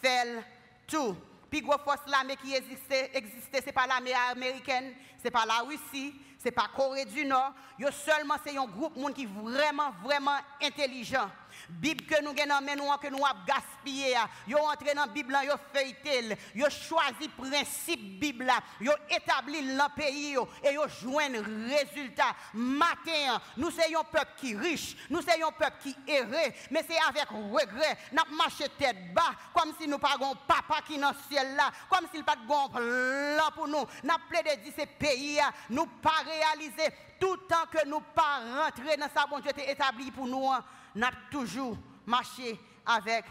faire 0.00 0.42
tout. 0.86 1.16
Puis 1.52 1.60
gros 1.60 1.76
force 1.84 2.00
l'armée 2.06 2.36
qui 2.36 2.54
existait, 2.54 3.10
existait 3.12 3.60
c'est 3.62 3.72
pas 3.72 3.86
l'armée 3.86 4.14
américaine, 4.30 4.94
c'est 5.18 5.30
pas 5.30 5.44
la 5.44 5.58
Russie, 5.58 6.14
c'est 6.38 6.50
pas 6.50 6.70
Corée 6.74 7.04
du 7.04 7.26
Nord. 7.26 7.52
Yo 7.78 7.90
seulement 7.90 8.36
c'est 8.42 8.56
un 8.56 8.64
groupe 8.64 8.96
monde 8.96 9.12
qui 9.12 9.26
vraiment 9.26 9.90
vraiment 10.02 10.38
intelligent. 10.62 11.28
Bible 11.68 12.06
que 12.06 12.22
nous 12.22 12.30
avons 12.30 12.98
que 12.98 13.08
nous 13.08 13.24
avons 13.24 13.44
gaspillé, 13.46 14.14
yo 14.46 14.58
entré 14.58 14.94
dans 14.94 15.06
la 15.06 15.12
Bible, 15.12 15.36
yo 15.44 15.54
feuilleté, 15.72 16.36
yo 16.54 16.68
choisi 16.70 17.28
principe 17.28 18.20
Bible, 18.20 18.52
yo 18.80 18.92
établi 19.10 19.62
le 19.62 19.94
pays 19.96 20.36
et 20.62 20.74
yo. 20.74 20.86
Joint 21.02 21.32
résultat. 21.68 22.34
Matin, 22.54 23.40
nous 23.56 23.70
sommes 23.70 23.96
un 23.98 24.04
peuple 24.04 24.32
qui 24.36 24.54
riche, 24.54 24.96
nous 25.08 25.22
sommes 25.22 25.42
un 25.42 25.52
peuple 25.52 25.76
qui 25.82 25.96
erré, 26.06 26.54
mais 26.70 26.84
c'est 26.88 26.98
avec 27.08 27.28
regret, 27.28 27.98
nous 28.12 28.36
marché 28.36 28.68
tête 28.78 29.14
bas, 29.14 29.32
comme 29.54 29.72
si 29.80 29.88
nous 29.88 29.98
pas 29.98 30.16
un 30.20 30.34
papa 30.46 30.82
qui 30.86 30.94
est 30.94 30.98
dans 30.98 31.10
le 31.10 31.16
ciel 31.30 31.56
là, 31.56 31.70
comme 31.88 32.06
s'il 32.12 32.24
pas 32.24 32.36
de 32.36 32.46
plan 32.46 33.50
pour 33.54 33.68
nous. 33.68 33.86
Nous 34.02 34.14
plaidé 34.28 34.56
de 34.56 34.72
ces 34.76 34.86
pays, 34.86 35.40
nous 35.70 35.86
pas 35.86 36.22
réaliser 36.24 36.94
tout 37.18 37.36
temps 37.48 37.66
que 37.70 37.86
nous 37.86 38.00
pas 38.00 38.40
rentrer 38.64 38.96
dans 38.96 39.08
sa 39.14 39.26
bon 39.26 39.40
Dieu 39.40 39.52
établi 39.66 40.10
pour 40.10 40.26
nous. 40.26 40.50
N'a 40.94 41.10
toujours 41.30 41.76
marché 42.06 42.58
avec 42.84 43.24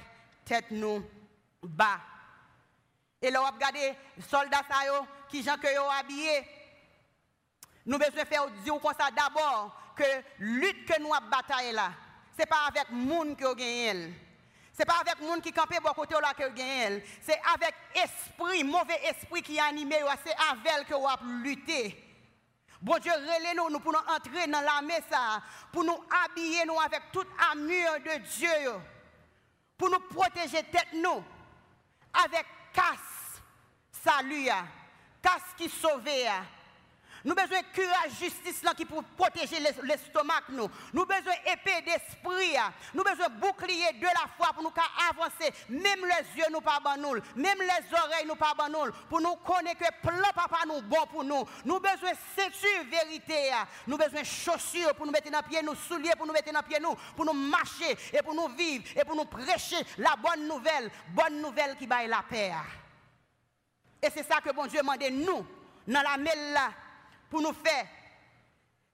tête 0.45 0.71
nous 0.71 1.03
bas. 1.61 1.99
Et 3.21 3.29
là, 3.29 3.43
on 3.43 3.53
regarde 3.53 3.75
les 3.75 3.95
soldats 4.27 4.63
qui 5.29 5.43
sont 5.43 5.51
habillés. 5.99 6.41
Nous 7.85 7.97
devons 7.97 8.25
faire 8.25 8.49
dire 8.63 8.79
comme 8.79 8.93
ça 8.99 9.09
d'abord 9.11 9.75
que 9.95 10.03
lutte 10.39 10.85
que 10.85 10.99
nous 10.99 11.11
bataille 11.29 11.71
là, 11.71 11.91
ce 12.33 12.39
n'est 12.39 12.45
pas 12.45 12.67
avec 12.67 12.89
monde 12.89 13.35
qui 13.35 13.43
gagne. 13.55 14.13
Ce 14.73 14.79
n'est 14.79 14.85
pas 14.85 15.01
avec 15.01 15.19
monde 15.21 15.41
qui 15.41 15.51
campé 15.51 15.77
pour 15.81 15.93
côté 15.93 16.15
là 16.21 16.33
que 16.33 16.49
gagne. 16.49 17.01
C'est 17.21 17.39
avec 17.53 17.75
esprit, 17.93 18.63
mauvais 18.63 18.99
esprit 19.03 19.41
qui 19.41 19.59
animé, 19.59 19.97
c'est 20.25 20.35
avec 20.49 20.87
que 20.87 20.93
vous 20.93 21.43
lutté. 21.43 22.10
Bon 22.81 22.97
Dieu, 22.97 23.11
relève 23.11 23.55
nous, 23.55 23.69
nous 23.69 23.79
pour 23.79 23.91
nous 23.91 23.99
entrer 23.99 24.47
dans 24.47 24.61
l'armée, 24.61 24.99
ça, 25.09 25.41
pour 25.71 25.83
nous 25.83 26.03
habiller 26.25 26.65
nous 26.65 26.79
avec 26.79 27.11
toute 27.11 27.27
armure 27.39 27.99
de 28.03 28.17
Dieu, 28.37 28.73
pour 29.77 29.89
nous 29.89 29.99
protéger 29.99 30.63
tête 30.63 30.87
nous, 30.93 31.23
avec 32.25 32.45
casse, 32.73 33.41
salut, 33.91 34.47
casse 35.21 35.53
qui 35.55 35.69
sauve, 35.69 36.09
nous 37.23 37.33
avons 37.33 37.41
besoin 37.41 37.61
de 37.61 37.75
courage, 37.75 38.19
justice 38.19 38.63
là, 38.63 38.73
qui 38.73 38.85
pour 38.85 39.03
protéger 39.03 39.59
l'estomac. 39.59 40.41
Nous 40.49 40.63
avons 40.63 41.05
besoin 41.05 41.33
d'épée 41.45 41.81
d'esprit. 41.85 42.57
Nous 42.93 43.03
besoin 43.03 43.29
de 43.29 43.39
bouclier 43.39 43.93
de 43.93 44.05
la 44.05 44.27
foi 44.37 44.51
pour 44.53 44.63
nous 44.63 44.73
avancer. 45.09 45.53
Même 45.69 46.03
les 46.03 46.39
yeux 46.41 46.49
nous 46.51 46.61
pas 46.61 46.81
nous. 46.97 47.13
Même 47.35 47.59
les 47.59 47.95
oreilles 47.95 48.25
nous 48.27 48.35
pas 48.35 48.55
nous. 48.69 48.91
Pour 49.07 49.21
nous 49.21 49.35
connaître 49.35 49.79
que 49.79 50.07
plan 50.07 50.29
papa 50.33 50.59
nous 50.67 50.81
bon 50.81 51.05
pour 51.11 51.23
nous. 51.23 51.47
Nous 51.63 51.79
besoin 51.79 52.11
de 52.11 52.17
ceinture 52.35 52.85
vérité. 52.89 53.51
Nous 53.85 53.97
besoin 53.97 54.21
de 54.21 54.25
chaussures 54.25 54.95
pour 54.95 55.05
nous 55.05 55.11
mettre 55.11 55.29
dans 55.31 55.43
pied, 55.43 55.61
nous 55.61 55.75
souliers 55.75 56.15
pour 56.17 56.25
nous 56.25 56.33
mettre 56.33 56.51
dans 56.51 56.63
pied 56.63 56.79
nous, 56.79 56.95
pour 57.15 57.25
nous 57.25 57.33
marcher 57.33 57.95
et 58.13 58.21
pour 58.23 58.33
nous 58.33 58.47
vivre 58.55 58.83
et 58.95 59.05
pour 59.05 59.15
nous 59.15 59.25
prêcher 59.25 59.77
la 59.99 60.15
bonne 60.15 60.47
nouvelle. 60.47 60.89
Bonne 61.09 61.39
nouvelle 61.39 61.75
qui 61.77 61.85
baille 61.85 62.07
la 62.07 62.23
paix. 62.27 62.51
Et 64.01 64.09
c'est 64.09 64.23
ça 64.23 64.41
que 64.41 64.51
bon 64.51 64.65
Dieu 64.65 64.79
demande 64.79 65.03
nous 65.11 65.45
dans 65.87 66.01
la 66.01 66.17
mêle 66.17 66.53
là 66.53 66.71
pour 67.31 67.41
nous 67.41 67.53
faire 67.53 67.87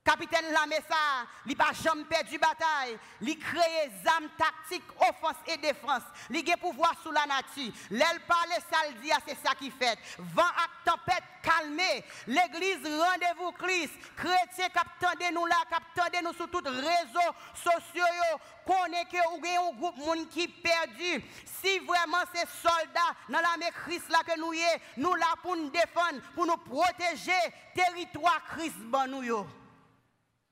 Capitaine 0.08 0.54
Lamessa, 0.54 1.28
il 1.46 1.58
pas 1.58 1.74
jamais 1.84 2.06
perdu 2.06 2.40
bataille. 2.40 2.98
Il 3.20 3.38
crée 3.38 3.92
armes 4.06 4.30
tactiques, 4.38 4.90
offense 5.02 5.36
et 5.46 5.58
défense. 5.58 6.04
Il 6.30 6.50
a 6.50 6.56
pouvoir 6.56 6.94
sous 7.04 7.12
la 7.12 7.26
nature. 7.26 7.74
L'aile 7.92 8.22
parle, 8.26 8.52
ça 8.72 8.88
le 8.88 9.12
c'est 9.28 9.38
ça 9.46 9.54
qui 9.54 9.70
fait. 9.70 10.00
Vent 10.18 10.44
à 10.44 10.90
tempête 10.90 11.24
calmé. 11.44 12.06
L'église 12.26 12.84
rendez-vous 12.86 13.52
Christ. 13.52 13.96
Chrétiens 14.16 14.70
qui 14.70 15.34
nous 15.34 15.46
là, 15.46 15.58
qui 15.70 16.24
nous 16.24 16.34
sur 16.34 16.50
tous 16.50 16.62
les 16.62 16.70
réseaux 16.70 17.36
sociaux. 17.54 18.40
Vous 18.66 18.74
avez 18.74 19.58
un 19.58 19.74
groupe 19.78 19.98
monde 19.98 20.30
qui 20.30 20.48
perdu. 20.48 21.22
Si 21.62 21.80
vraiment 21.80 22.24
c'est 22.34 22.48
soldats 22.62 23.14
dans 23.28 23.42
l'armée 23.42 23.72
Christ 23.84 24.08
là 24.10 24.20
que 24.26 24.40
nous 24.40 24.54
y 24.54 24.64
nous 24.96 25.16
là 25.16 25.34
pour 25.44 25.58
nous 25.58 25.70
défendre, 25.70 26.22
pour 26.34 26.46
nous 26.46 26.56
protéger 26.56 27.34
territoire 27.76 28.42
Christ 28.56 28.78
ban 28.78 29.06
nous 29.08 29.46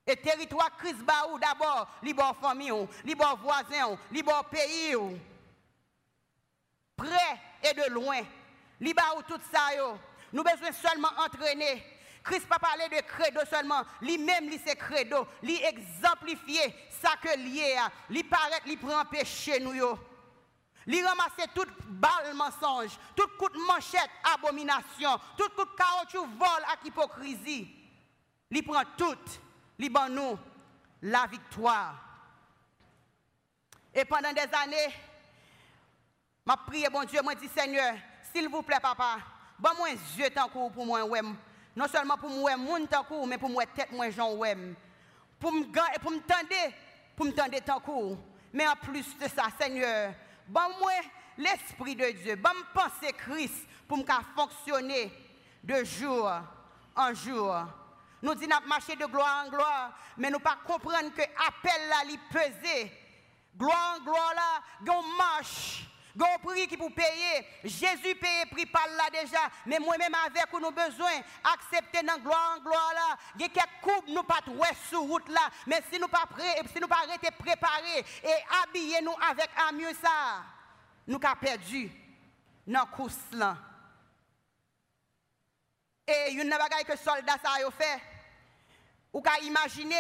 et 0.08 0.16
territoire 0.18 0.76
Christ 0.78 0.98
ou 1.32 1.40
d'abord, 1.40 1.88
li 2.04 2.14
bon 2.14 2.34
famille 2.42 2.88
li 3.04 3.16
bon 3.16 3.36
voisin 3.42 3.98
li 4.12 4.22
bon 4.22 4.44
pays 4.52 4.96
Près 6.96 7.42
et 7.62 7.74
de 7.74 7.90
loin. 7.90 8.22
Li 8.80 8.94
ou 9.18 9.22
tout 9.24 9.42
ça. 9.52 9.68
Nous 10.32 10.44
besoin 10.44 10.72
seulement 10.72 11.10
entraîner. 11.18 11.84
Christ 12.24 12.48
pas 12.48 12.58
parler 12.58 12.90
de 12.90 13.02
credo 13.02 13.42
seulement, 13.48 13.84
lui 14.02 14.18
même 14.18 14.50
li 14.50 14.60
c'est 14.66 14.76
credo, 14.76 15.28
lui 15.44 15.62
exemplifier 15.62 16.74
ça 16.90 17.12
que 17.22 17.38
lié 17.38 17.76
a, 17.78 17.92
li 18.10 18.24
paraît 18.24 18.62
li 18.66 18.78
prend 18.78 19.06
péché 19.06 19.60
nous 19.60 19.74
yo. 19.74 20.00
Ramasser 20.88 21.50
toute 21.54 21.70
balle 21.86 22.34
mensonge, 22.34 22.98
tout 23.16 23.28
coup 23.38 23.50
de 23.50 23.60
manchette 23.68 24.10
abomination, 24.34 25.20
tout 25.38 25.50
coup 25.50 25.66
de 25.66 25.76
caoutchouc 25.76 26.28
vol 26.38 26.64
à 26.68 26.84
hypocrisie. 26.84 27.70
Li 28.50 28.62
prend 28.64 28.84
tout 28.98 29.18
Liban 29.78 30.38
la 31.02 31.26
victoire. 31.28 32.02
Et 33.94 34.06
pendant 34.06 34.34
des 34.34 34.42
années, 34.42 34.94
m'a 36.46 36.58
prié, 36.58 36.90
bon 36.90 37.04
Dieu, 37.04 37.22
moi 37.22 37.36
dit 37.36 37.48
Seigneur, 37.48 37.96
s'il 38.34 38.50
vous 38.50 38.62
plaît, 38.62 38.80
papa, 38.82 39.18
bon 39.58 39.70
moi 39.78 39.90
yeux 40.18 40.30
tant 40.30 40.50
pour 40.50 40.86
moi, 40.86 41.02
non 41.76 41.88
seulement 41.88 42.18
pour 42.18 42.30
moi, 42.30 42.56
moun 42.58 42.88
tant 42.88 43.06
mais 43.26 43.38
pour 43.38 43.50
moi 43.50 43.66
tête 43.66 43.92
moi 43.92 44.08
ouem. 44.08 44.76
Pour 45.40 45.52
me 45.52 45.66
pour 46.00 46.12
me 46.12 46.20
tendre, 46.20 46.74
pour 47.16 47.26
me 47.26 47.32
tendre 47.32 48.18
Mais 48.54 48.68
en 48.68 48.76
plus 48.76 49.18
de 49.18 49.28
ça, 49.28 49.48
Seigneur, 49.60 50.14
bon 50.48 50.62
moi 50.80 50.92
l'esprit 51.38 51.96
de 51.96 52.10
Dieu, 52.12 52.36
bon 52.36 52.50
penser 52.74 53.14
Christ 53.14 53.68
pour 53.88 53.98
me 53.98 54.04
fonctionner 54.36 55.12
de 55.64 55.84
jour 55.84 56.32
en 56.96 57.14
jour. 57.14 57.66
Nous 58.22 58.36
disons 58.36 58.50
marcher 58.68 58.96
de 58.96 59.06
gloire 59.06 59.46
en 59.46 59.50
gloire, 59.50 59.92
mais 60.18 60.30
nous 60.30 60.40
pas 60.40 60.58
comprendre 60.66 61.14
que 61.14 61.22
appel 61.22 61.90
là, 61.90 62.04
il 62.10 62.20
pesé. 62.32 62.92
Gloire 63.58 63.98
en 63.98 64.04
gloire 64.04 64.34
là, 64.36 64.92
on 64.92 65.18
marche. 65.18 65.86
un 66.20 66.40
prix 66.40 66.68
qui 66.68 66.78
pour 66.78 66.94
payer. 66.94 67.46
Jésus 67.64 68.16
paye 68.16 68.46
prix 68.52 68.66
par 68.66 68.88
là 68.88 69.10
déjà. 69.12 69.40
Mais 69.66 69.80
moi-même 69.80 70.14
avec 70.26 70.52
nous 70.54 70.72
besoin 70.72 71.12
accepter 71.54 72.06
dans 72.06 72.22
gloire 72.22 72.58
en 72.58 72.62
gloire 72.62 72.92
là. 72.94 73.18
Il 73.40 73.50
quelques 73.50 73.68
coupes 73.82 74.08
nous 74.08 74.24
pas 74.24 74.40
sur 74.90 75.02
route 75.02 75.28
là. 75.30 75.50
Mais 75.68 75.84
si 75.92 76.00
nous 76.00 76.08
pas 76.08 76.26
prêts, 76.30 76.62
si 76.74 76.80
nous 76.80 76.88
pas 76.88 77.04
arrêter 77.04 77.32
préparer 77.32 78.06
et 78.24 78.64
habiller 78.64 79.02
nous 79.02 79.16
avec 79.30 79.50
mieux 79.74 79.94
ça, 80.02 80.44
nous 81.08 81.20
avons 81.22 81.36
perdu 81.40 81.92
dans 82.66 82.86
course 82.88 83.18
là. 83.32 83.58
Et 86.08 86.34
une 86.34 86.52
chose 86.52 86.86
que 86.86 86.98
soldats 86.98 87.38
ça 87.44 87.54
a 87.66 87.72
fait. 87.72 88.02
Ou 89.14 89.22
ka 89.22 89.40
imaginer 89.44 89.96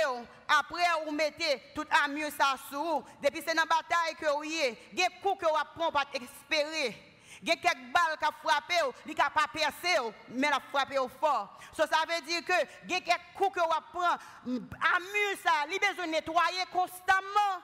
après 0.47 0.83
vous 1.05 1.11
mettez 1.11 1.61
tout 1.73 1.87
mieux 2.09 2.29
ça 2.31 2.55
sur 2.69 3.03
depuis 3.23 3.41
c'est 3.47 3.55
dans 3.55 3.63
bataille 3.63 4.15
que 4.19 4.25
vous 4.35 4.43
y 4.43 4.77
des 4.93 5.07
coups 5.23 5.39
que 5.39 5.45
vous 5.45 5.73
prend 5.73 5.91
pas 5.91 6.03
espérer 6.13 7.15
il 7.41 7.59
quelques 7.59 7.75
balles 7.93 8.17
qui 8.19 8.47
frappé, 8.47 8.75
qui 9.03 9.09
ne 9.11 9.15
pas 9.15 9.47
percé, 9.53 9.97
mais 10.29 10.49
la 10.49 10.59
frappé 10.71 10.97
au 10.97 11.07
fort. 11.07 11.59
ça 11.85 12.03
veut 12.07 12.25
dire 12.25 12.43
que 12.43 12.53
il 12.89 13.03
quelques 13.03 13.19
coups 13.35 13.55
que 13.55 13.59
vous 13.59 13.81
prend, 13.93 14.17
mieux 14.99 15.37
ça, 15.43 15.51
il 15.69 15.79
besoin 15.79 16.07
nettoyer 16.07 16.65
constamment. 16.71 17.61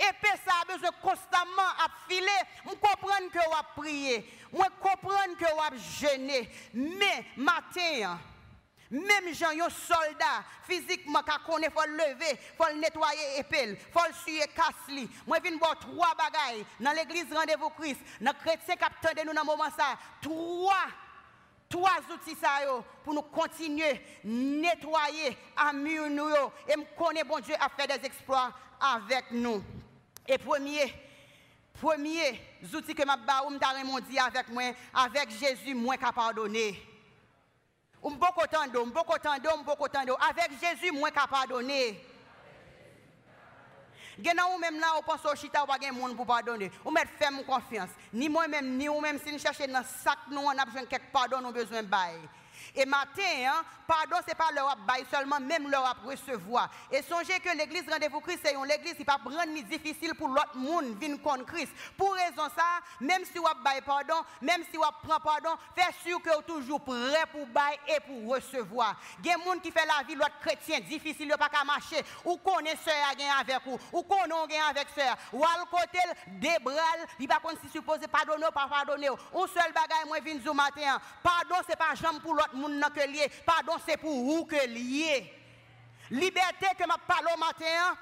Et 0.00 0.26
ça 0.44 0.54
a 0.62 0.72
besoin 0.72 0.90
constamment 1.02 1.68
à 1.78 1.88
filer. 2.08 2.26
Je 2.64 2.70
comprends 2.70 3.28
que 3.30 3.38
vous 3.38 3.82
prier. 3.82 4.24
Je 4.50 4.58
comprends 4.80 5.34
que 5.38 5.44
vous 5.44 6.00
jeûner. 6.00 6.48
Mais 6.72 7.26
matin, 7.36 8.18
même 8.90 9.32
gens, 9.32 9.50
un 9.50 9.70
soldat, 9.70 10.42
physiquement, 10.64 11.20
quand 11.24 11.58
il 11.58 11.70
faut 11.70 11.86
le 11.86 11.96
lever, 11.96 12.38
faut 12.56 12.66
le 12.72 12.80
nettoyer 12.80 13.38
épelle, 13.38 13.76
faut 13.92 14.00
le 14.08 14.14
suer 14.14 14.46
casse 14.48 14.74
Moi, 15.26 15.38
je 15.38 15.48
viens 15.48 15.58
voir 15.58 15.78
trois 15.78 16.14
bagailles 16.16 16.64
dans 16.80 16.92
l'église 16.92 17.32
Rendez-vous 17.32 17.70
Christ, 17.70 18.00
dans 18.20 18.32
le 18.32 18.38
chrétien 18.38 18.74
qui 18.74 19.14
de 19.14 19.26
nous 19.28 19.34
dans 19.34 19.44
moment 19.44 19.70
ça. 19.76 19.96
Trois, 20.20 20.86
trois 21.68 22.00
outils 22.12 22.36
ça, 22.40 22.58
pour 23.04 23.14
nous 23.14 23.22
continuer 23.22 23.90
à 23.90 23.98
nettoyer, 24.24 25.38
mieux 25.74 26.08
nous. 26.08 26.30
Et 26.66 26.76
me 26.76 26.84
connaît, 26.98 27.22
bon 27.22 27.38
Dieu, 27.38 27.54
à 27.60 27.68
faire 27.68 27.86
des 27.86 28.06
exploits 28.06 28.50
avec 28.80 29.30
nous. 29.30 29.62
Et 30.26 30.38
premier, 30.38 30.94
premier 31.80 32.40
outil 32.74 32.94
que 32.94 33.02
je 33.02 34.00
dit 34.08 34.18
avec 34.18 34.48
moi, 34.48 34.62
avec 34.94 35.30
Jésus, 35.30 35.74
moi 35.74 35.96
qui 35.96 36.04
pardonné. 36.14 36.86
Un 38.02 38.10
beaucoup 38.10 38.46
tando, 38.50 38.82
un 38.82 38.86
beaucoup 38.86 39.18
tando, 39.18 39.50
un 39.50 39.62
beaucoup. 39.62 39.86
Avec 39.86 40.50
Jésus, 40.60 40.92
moins 40.92 41.10
qu'à 41.10 41.26
pardonner. 41.26 42.02
Gena 44.22 44.42
ou 44.54 44.58
même 44.58 44.78
là, 44.78 44.88
on 44.98 45.02
pense 45.02 45.24
au 45.24 45.34
chita, 45.34 45.62
ou 45.62 45.66
pas 45.66 45.78
monde 45.92 46.16
pour 46.16 46.26
pardonner. 46.26 46.70
Ou 46.84 46.90
mettre 46.90 47.12
ferme 47.18 47.42
confiance. 47.44 47.90
Ni 48.12 48.28
moi-même, 48.28 48.76
ni 48.76 48.88
ou 48.88 49.00
même 49.00 49.18
si 49.18 49.32
nous 49.32 49.38
cherchons 49.38 49.66
dans 49.66 49.84
sac, 49.84 50.18
nous, 50.30 50.40
on 50.40 50.50
a 50.50 50.64
besoin 50.64 50.82
de 50.82 50.86
quelque 50.86 51.12
pardon, 51.12 51.38
nous 51.40 51.48
avons 51.48 51.58
besoin 51.58 51.82
de 51.82 51.88
bail. 51.88 52.18
Et 52.74 52.84
matin, 52.84 53.22
hein, 53.46 53.62
pardon, 53.86 54.16
ce 54.22 54.28
n'est 54.28 54.34
pas 54.34 54.50
leur 54.54 54.76
bail 54.86 55.04
seulement, 55.12 55.40
même 55.40 55.68
leur 55.70 55.96
recevoir. 56.04 56.70
Et 56.90 57.02
songez 57.02 57.40
que 57.40 57.56
l'église 57.56 57.84
Rendez-vous 57.90 58.20
Christ, 58.20 58.40
c'est 58.44 58.54
une 58.54 58.70
église 58.70 58.94
qui 58.94 59.04
pas 59.04 59.18
rendre 59.24 59.62
difficile 59.68 60.14
pour 60.14 60.28
l'autre 60.28 60.54
monde 60.54 60.98
venir 61.00 61.20
contre 61.22 61.44
Christ. 61.46 61.72
Pour 61.96 62.14
raison 62.14 62.48
ça, 62.56 62.80
même 63.00 63.24
si 63.24 63.38
vous 63.38 63.44
bail 63.64 63.80
pardon, 63.84 64.14
même 64.40 64.62
si 64.70 64.76
vous 64.76 64.84
prend 65.02 65.18
pardon, 65.18 65.50
faites 65.74 65.94
sûr 66.04 66.20
que 66.22 66.30
vous 66.34 66.42
toujours 66.42 66.80
prêt 66.80 67.24
pour 67.32 67.46
bail 67.46 67.78
et 67.88 68.00
pour 68.00 68.34
recevoir. 68.34 68.96
Il 69.22 69.26
y 69.26 69.30
a 69.30 69.36
des 69.36 69.44
gens 69.44 69.58
qui 69.58 69.70
fait 69.70 69.86
la 69.86 70.04
vie 70.06 70.14
l'autre 70.14 70.38
chrétien 70.40 70.80
difficile, 70.80 71.28
de 71.28 71.34
pas 71.34 71.48
qu'à 71.48 71.64
marcher. 71.64 72.04
Ou 72.24 72.36
connaît 72.36 72.76
sœur 72.76 72.94
avec 73.40 73.62
vous, 73.64 73.78
ou 73.92 74.02
connaît 74.02 74.60
avec 74.68 74.88
sœur. 74.94 75.16
Ou 75.32 75.44
à 75.44 75.48
côté, 75.70 75.98
débral, 76.26 77.06
il 77.18 77.28
pas 77.28 77.40
si 77.62 77.68
supposé 77.70 78.06
pardonner 78.06 78.46
ou 78.46 78.52
pas 78.52 78.68
pardonner. 78.68 79.08
Un 79.08 79.46
seul 79.46 79.72
bagage, 79.72 80.06
moi, 80.06 80.18
vin 80.20 80.36
du 80.36 80.50
matin. 80.56 81.00
Pardon, 81.22 81.56
c'est 81.68 81.76
pas 81.76 81.94
jambe 81.94 82.20
pour 82.20 82.34
l'autre 82.34 82.49
monde 82.54 82.82
que 82.94 83.06
lié. 83.08 83.30
Pardon, 83.44 83.74
c'est 83.86 83.96
pour 83.96 84.12
vous 84.12 84.44
que 84.44 84.66
lié. 84.66 85.32
Liberté 86.10 86.66
que 86.76 86.86
m'a 86.86 86.98
parlé 86.98 87.28
au 87.34 87.38
matin, 87.38 87.96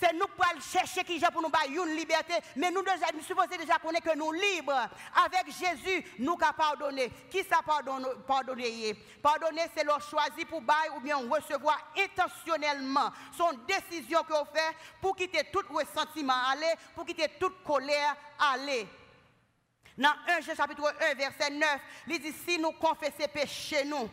c'est 0.00 0.12
nous 0.12 0.26
pour 0.28 0.46
aller 0.46 0.60
chercher 0.60 1.02
qui 1.02 1.18
pour 1.32 1.42
nous 1.42 1.48
bailler 1.48 1.76
une 1.76 1.96
liberté. 1.96 2.34
Mais 2.56 2.70
nous, 2.70 2.82
déjà, 2.82 3.06
nous 3.12 3.22
supposons 3.22 3.48
déjà 3.48 3.78
connaître 3.78 4.10
que 4.10 4.16
nous 4.16 4.32
libres. 4.32 4.88
Avec 5.24 5.46
Jésus, 5.46 6.04
nous 6.20 6.36
pouvons 6.36 6.52
pardonner. 6.56 7.10
Qui 7.30 7.42
ça 7.42 7.60
pardonner? 7.64 8.94
Pardonner, 9.20 9.62
c'est 9.76 9.84
leur 9.84 10.00
choisir 10.00 10.46
pour 10.48 10.62
bailler 10.62 10.90
ou 10.96 11.00
bien 11.00 11.16
recevoir 11.16 11.92
intentionnellement. 11.96 13.10
son 13.36 13.50
décision 13.66 14.20
qu'on 14.28 14.44
fait 14.44 14.76
pour 15.00 15.16
quitter 15.16 15.42
tout 15.52 15.64
ressentiment 15.70 16.44
aller, 16.52 16.74
pour 16.94 17.04
quitter 17.04 17.28
toute 17.40 17.64
colère 17.64 18.16
aller. 18.38 18.86
Dans 19.98 20.14
1 20.28 20.54
chapitre 20.54 20.94
1, 21.10 21.14
verset 21.14 21.50
9, 21.50 21.68
il 22.06 22.20
dit 22.20 22.32
si 22.46 22.56
nous 22.56 22.70
confessons 22.70 23.28
péché 23.34 23.84
nous, 23.84 24.08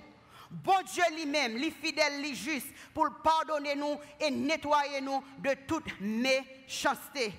bon 0.49 0.81
Dieu 0.91 1.03
lui-même, 1.15 1.57
lui 1.57 1.69
fidèle, 1.69 2.21
lui 2.21 2.33
juste, 2.35 2.67
pour 2.91 3.07
pardonner 3.23 3.75
nous 3.75 3.99
et 4.19 4.31
nettoyer 4.31 4.99
nous 5.01 5.23
de 5.37 5.53
toute 5.67 5.85
méchanceté. 6.01 7.33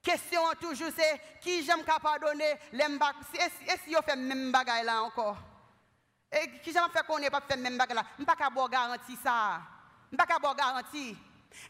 Question 0.00 0.42
toujours 0.60 0.90
c'est 0.96 1.20
qui 1.40 1.64
j'aime 1.64 1.82
qu'à 1.82 1.98
pardonner 1.98 2.54
Est-ce 2.72 3.84
qu'il 3.84 3.98
fait 4.06 4.14
même 4.14 4.52
bagaille 4.52 4.84
là 4.84 5.02
encore? 5.02 5.38
Et 6.30 6.60
qui 6.60 6.72
j'aime 6.72 6.88
faire 6.92 7.04
qu'on 7.04 7.18
n'est 7.18 7.30
pas 7.30 7.40
fait 7.40 7.56
même 7.56 7.76
bagaille 7.76 7.96
là? 7.96 8.04
Je 8.16 8.22
ne 8.22 8.26
pas 8.26 8.36
qu'à 8.36 8.48
garantie 8.70 9.18
ça. 9.20 9.60
Je 10.12 10.14
ne 10.14 10.16
pas 10.16 10.26
qu'à 10.26 10.38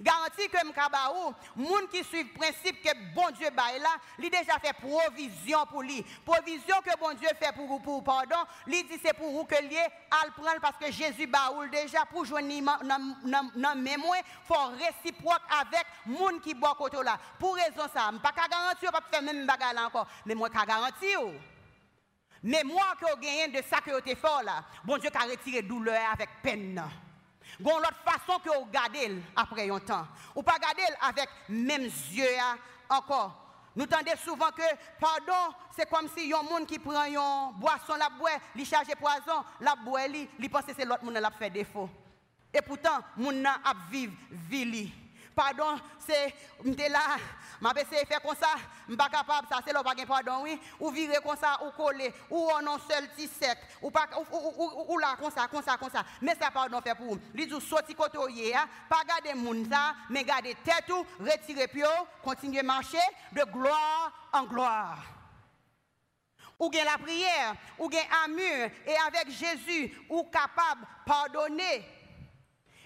garantie. 0.01 0.47
Que 0.47 0.65
m'kabaou, 0.65 1.35
moun 1.57 1.89
qui 1.91 2.05
suit 2.05 2.23
le 2.23 2.33
principe 2.39 2.81
que 2.83 2.91
bon 3.15 3.31
Dieu 3.37 3.51
baille 3.51 3.81
là, 3.81 3.97
il 4.19 4.31
déjà 4.31 4.59
fait 4.59 4.73
provision 4.73 5.67
pour 5.67 5.83
lui. 5.83 6.05
Provision 6.25 6.77
que 6.85 6.97
bon 7.01 7.15
Dieu 7.15 7.29
fait 7.41 7.53
pour 7.53 7.67
vous 7.67 7.81
pour 7.81 8.05
pardon, 8.05 8.37
il 8.67 8.87
dit 8.87 9.01
c'est 9.05 9.13
pour 9.13 9.31
vous 9.31 9.45
que 9.45 9.61
lié 9.63 9.85
à 10.11 10.27
le 10.27 10.33
prendre 10.33 10.61
parce 10.61 10.77
que 10.77 10.91
Jésus 10.93 11.27
baoul 11.27 11.71
déjà 11.71 12.05
pour 12.07 12.25
joindre 12.25 12.49
dans 12.83 13.77
mémoire, 13.77 14.21
faut 14.45 14.55
réciproque 14.79 15.43
avec 15.61 15.85
moun 16.07 16.41
qui 16.41 16.55
boit 16.55 16.77
côté 16.77 17.03
là. 17.03 17.19
Pour 17.39 17.57
raison 17.57 17.91
ça, 17.93 18.11
pas 18.23 18.33
qu'à 18.33 18.47
garantir 18.49 18.93
pas 18.93 19.03
faire 19.11 19.23
même 19.23 19.47
bagarre 19.47 19.87
encore, 19.87 20.07
mais 20.25 20.35
moi 20.35 20.49
qu'à 20.49 20.65
garantir. 20.65 21.21
Mais 22.43 22.63
moi 22.63 22.95
que 23.01 23.19
gagne 23.19 23.53
de 23.53 23.63
ça 23.69 23.79
que 23.79 24.01
tu 24.01 24.15
fort 24.15 24.43
là, 24.45 24.63
bon 24.85 24.99
Dieu 24.99 25.11
a 25.13 25.25
retiré 25.25 25.63
douleur 25.63 26.01
avec 26.13 26.29
peine. 26.43 26.83
Gon 27.61 27.79
l'autre 27.79 28.03
façon 28.05 28.39
que 28.41 28.51
vous 28.51 28.65
regardez 28.65 29.23
après 29.35 29.71
un 29.71 29.81
temps. 29.81 30.07
Ou 30.35 30.43
pas 30.43 30.55
regarder 30.55 30.83
avec 31.01 31.29
même 31.49 31.85
yeux 31.85 32.27
encore. 32.89 33.43
Nous 33.75 33.87
tendez 33.87 34.13
souvent 34.25 34.51
que, 34.51 34.63
pardon, 34.99 35.55
c'est 35.77 35.89
comme 35.89 36.09
si 36.17 36.33
un 36.33 36.43
monde 36.43 36.67
qui 36.67 36.79
prend 36.79 37.05
une 37.05 37.59
boisson, 37.59 37.95
la 37.99 38.09
boit, 38.09 38.31
il 38.55 38.65
charge 38.65 38.87
poison, 38.99 39.45
la 39.61 39.75
boit, 39.77 40.07
il 40.07 40.51
pense 40.51 40.65
que 40.65 40.73
c'est 40.75 40.87
l'autre 40.87 41.05
monde 41.05 41.19
qui 41.19 41.39
fait 41.39 41.51
défaut. 41.51 41.91
Et 42.55 42.63
pourtant, 42.63 43.01
moun 43.17 43.45
a 43.47 43.75
vivre 43.91 44.15
vili. 44.31 44.93
Pardon, 45.37 45.79
c'est 45.99 46.35
là, 46.89 47.19
m'a 47.61 47.73
essayé 47.73 48.07
faire 48.07 48.23
comme 48.23 48.35
ça, 48.35 48.55
pas 48.97 49.11
capable 49.11 49.47
ça 49.51 49.59
c'est 49.63 49.73
là 49.75 49.83
pas 49.83 49.95
pardon 50.07 50.45
oui, 50.45 50.59
ou 50.81 50.91
virer 50.91 51.19
comme 51.23 51.37
ça 51.37 51.59
ou 51.63 51.71
coller. 51.73 52.11
Ou 52.31 52.49
on 52.51 52.67
un 52.67 52.79
seul 52.79 53.07
petit 53.09 53.29
sec. 53.29 53.59
Ou 53.83 53.91
pas 53.91 54.09
ou, 54.17 54.99
là 54.99 55.15
comme 55.21 55.31
ça 55.31 55.47
comme 55.47 55.63
ça 55.63 55.77
comme 55.77 55.91
ça. 55.91 56.05
Mais 56.23 56.35
ça 56.41 56.51
pardon 56.51 56.81
fait 56.81 56.95
pour. 56.95 57.19
Li 57.35 57.47
dit 57.47 57.61
sorti 57.61 57.95
côté 57.95 58.17
pas 58.89 59.05
garder 59.07 59.35
moun 59.35 59.69
ça, 59.71 59.95
mais 60.09 60.25
garder 60.25 60.57
tête 60.65 60.89
ou 60.89 61.05
retirer 61.23 61.69
pio, 61.69 61.87
continuer 62.25 62.63
marcher 62.63 62.97
de 63.33 63.43
gloire 63.45 64.31
en 64.33 64.45
gloire. 64.45 65.05
Ou 66.59 66.71
bien 66.71 66.87
la 66.87 66.97
prière, 66.97 67.57
ou 67.79 67.91
bien 67.91 68.05
amour 68.25 68.71
et 68.87 68.97
avec 69.07 69.29
Jésus 69.29 69.93
ou 70.09 70.25
capable 70.25 70.87
pardonner. 71.05 71.85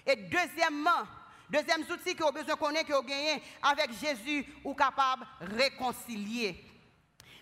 Et 0.05 0.17
deuxièmement, 0.17 1.07
deuxième 1.51 1.81
outil 1.81 2.15
que 2.15 2.23
vous 2.23 2.31
besoin 2.31 2.55
connaître, 2.55 2.87
que 2.87 2.93
vous 2.93 3.41
avec 3.61 3.91
Jésus, 3.99 4.45
ou 4.63 4.73
capable 4.73 5.27
de 5.41 5.57
réconcilier. 5.57 6.63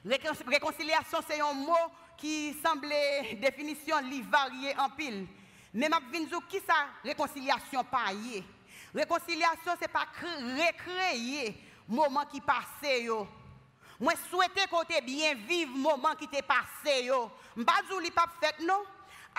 Réconciliation, 0.05 1.19
c'est 1.27 1.39
un 1.39 1.53
mot 1.53 1.73
qui 2.17 2.55
semble 2.63 2.89
définition 3.39 3.95
varier 4.29 4.75
en 4.77 4.89
pile. 4.89 5.27
Mais 5.73 5.87
je 5.87 6.29
vais 6.29 6.41
qui 6.49 6.59
ça 6.65 6.87
réconciliation 7.03 7.83
paye. 7.83 8.43
Réconciliation 8.93 9.73
c'est 9.79 9.87
pas 9.87 10.07
recréer 10.21 11.55
moment 11.87 12.25
qui 12.25 12.41
passé. 12.41 13.07
Moi 13.99 14.13
souhaite 14.29 14.53
que 14.53 15.01
bien 15.01 15.35
vivre 15.35 15.75
moment 15.75 16.15
qui 16.15 16.27
t'est 16.27 16.41
passé 16.41 17.05
yo. 17.05 17.29
M'pas 17.55 17.83
pas 18.15 18.25
fait 18.41 18.65
non? 18.65 18.83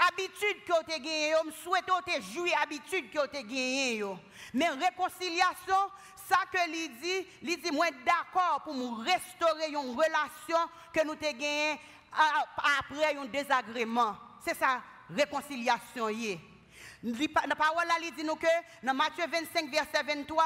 Habitude 0.09 0.65
que 0.67 0.85
tu 0.85 0.93
as 0.93 0.99
gagné, 0.99 1.35
je 1.47 1.63
souhaite 1.63 1.85
que 1.87 2.17
tu 2.19 2.33
joué 2.35 2.53
habitude 2.55 3.11
que 3.11 3.27
tu 3.27 3.37
as 3.37 3.43
gagné. 3.43 4.05
Mais 4.55 4.69
réconciliation, 4.69 5.91
ça 6.29 6.39
que 6.53 6.71
lui 6.71 6.89
dit, 6.89 7.27
lui 7.43 7.57
dit 7.57 7.71
moi 7.71 7.87
d'accord 8.05 8.63
pour 8.65 8.75
nous 8.75 8.95
restaurer 8.97 9.69
une 9.69 9.97
relation 9.97 10.59
que 10.93 11.05
nous 11.05 11.13
avons 11.13 11.21
gagnée 11.21 11.81
après 12.13 13.17
un 13.17 13.25
désagrément. 13.27 14.17
C'est 14.45 14.57
ça 14.57 14.81
réconciliation 15.17 16.09
La 17.03 17.57
parole 17.57 17.87
là 17.87 17.95
dit 18.17 18.25
nous 18.25 18.37
que 18.37 18.47
dans 18.83 18.95
Matthieu 18.95 19.25
25 19.31 19.71
verset 19.71 20.03
23 20.03 20.45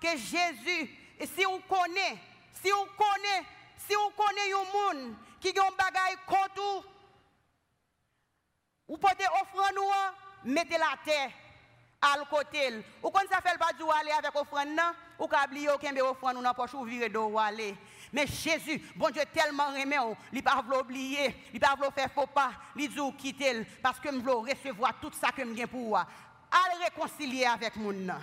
que 0.00 0.08
Jésus 0.10 0.90
si 1.20 1.44
vous 1.44 1.60
connaissez 1.68 2.18
si 2.62 2.70
vous 2.70 2.86
connaissez 2.96 3.46
si 3.88 3.94
vous 3.94 4.10
connaissez 4.16 4.52
un 4.52 4.94
monde 4.98 5.14
qui 5.40 5.48
a 5.58 5.62
un 5.62 5.70
bagage 5.76 6.18
contre 6.26 6.84
ou 8.88 8.96
portez 8.98 9.26
offrande 9.42 9.78
ou 9.78 10.48
mettez 10.48 10.78
la 10.78 10.96
terre 11.04 11.30
à 12.00 12.18
côté. 12.24 12.84
Ou 13.02 13.10
quand 13.10 13.28
ça 13.30 13.40
fait 13.40 13.58
pas 13.58 13.70
aller 13.98 14.10
avec 14.10 14.34
offrande 14.34 14.80
ou 15.18 15.26
ka 15.26 15.44
oublier 15.46 15.70
aucun 15.70 15.92
be 15.92 16.02
offrande 16.02 16.42
dans 16.42 16.54
poche 16.54 16.74
ou 16.74 16.84
virer 16.84 17.08
do 17.08 17.38
aller. 17.38 17.74
Mais 18.12 18.26
Jésus, 18.26 18.80
bon 18.94 19.10
Dieu 19.10 19.22
tellement 19.32 19.74
aimé, 19.74 19.96
il 20.32 20.42
pas 20.42 20.62
voulu 20.62 20.78
oublier, 20.78 21.34
il 21.52 21.60
pas 21.60 21.74
voulu 21.74 21.90
faire 21.94 22.10
faux 22.12 22.26
pas, 22.26 22.52
il 22.76 22.88
dit 22.88 23.16
quitter 23.18 23.64
parce 23.82 23.98
que 23.98 24.10
je 24.12 24.18
veux 24.18 24.34
recevoir 24.34 24.94
tout 25.00 25.12
ça 25.12 25.32
que 25.32 25.42
je 25.42 25.66
pour 25.66 25.98
Al 25.98 26.82
réconcilier 26.82 27.46
avec 27.46 27.76
moun 27.76 28.14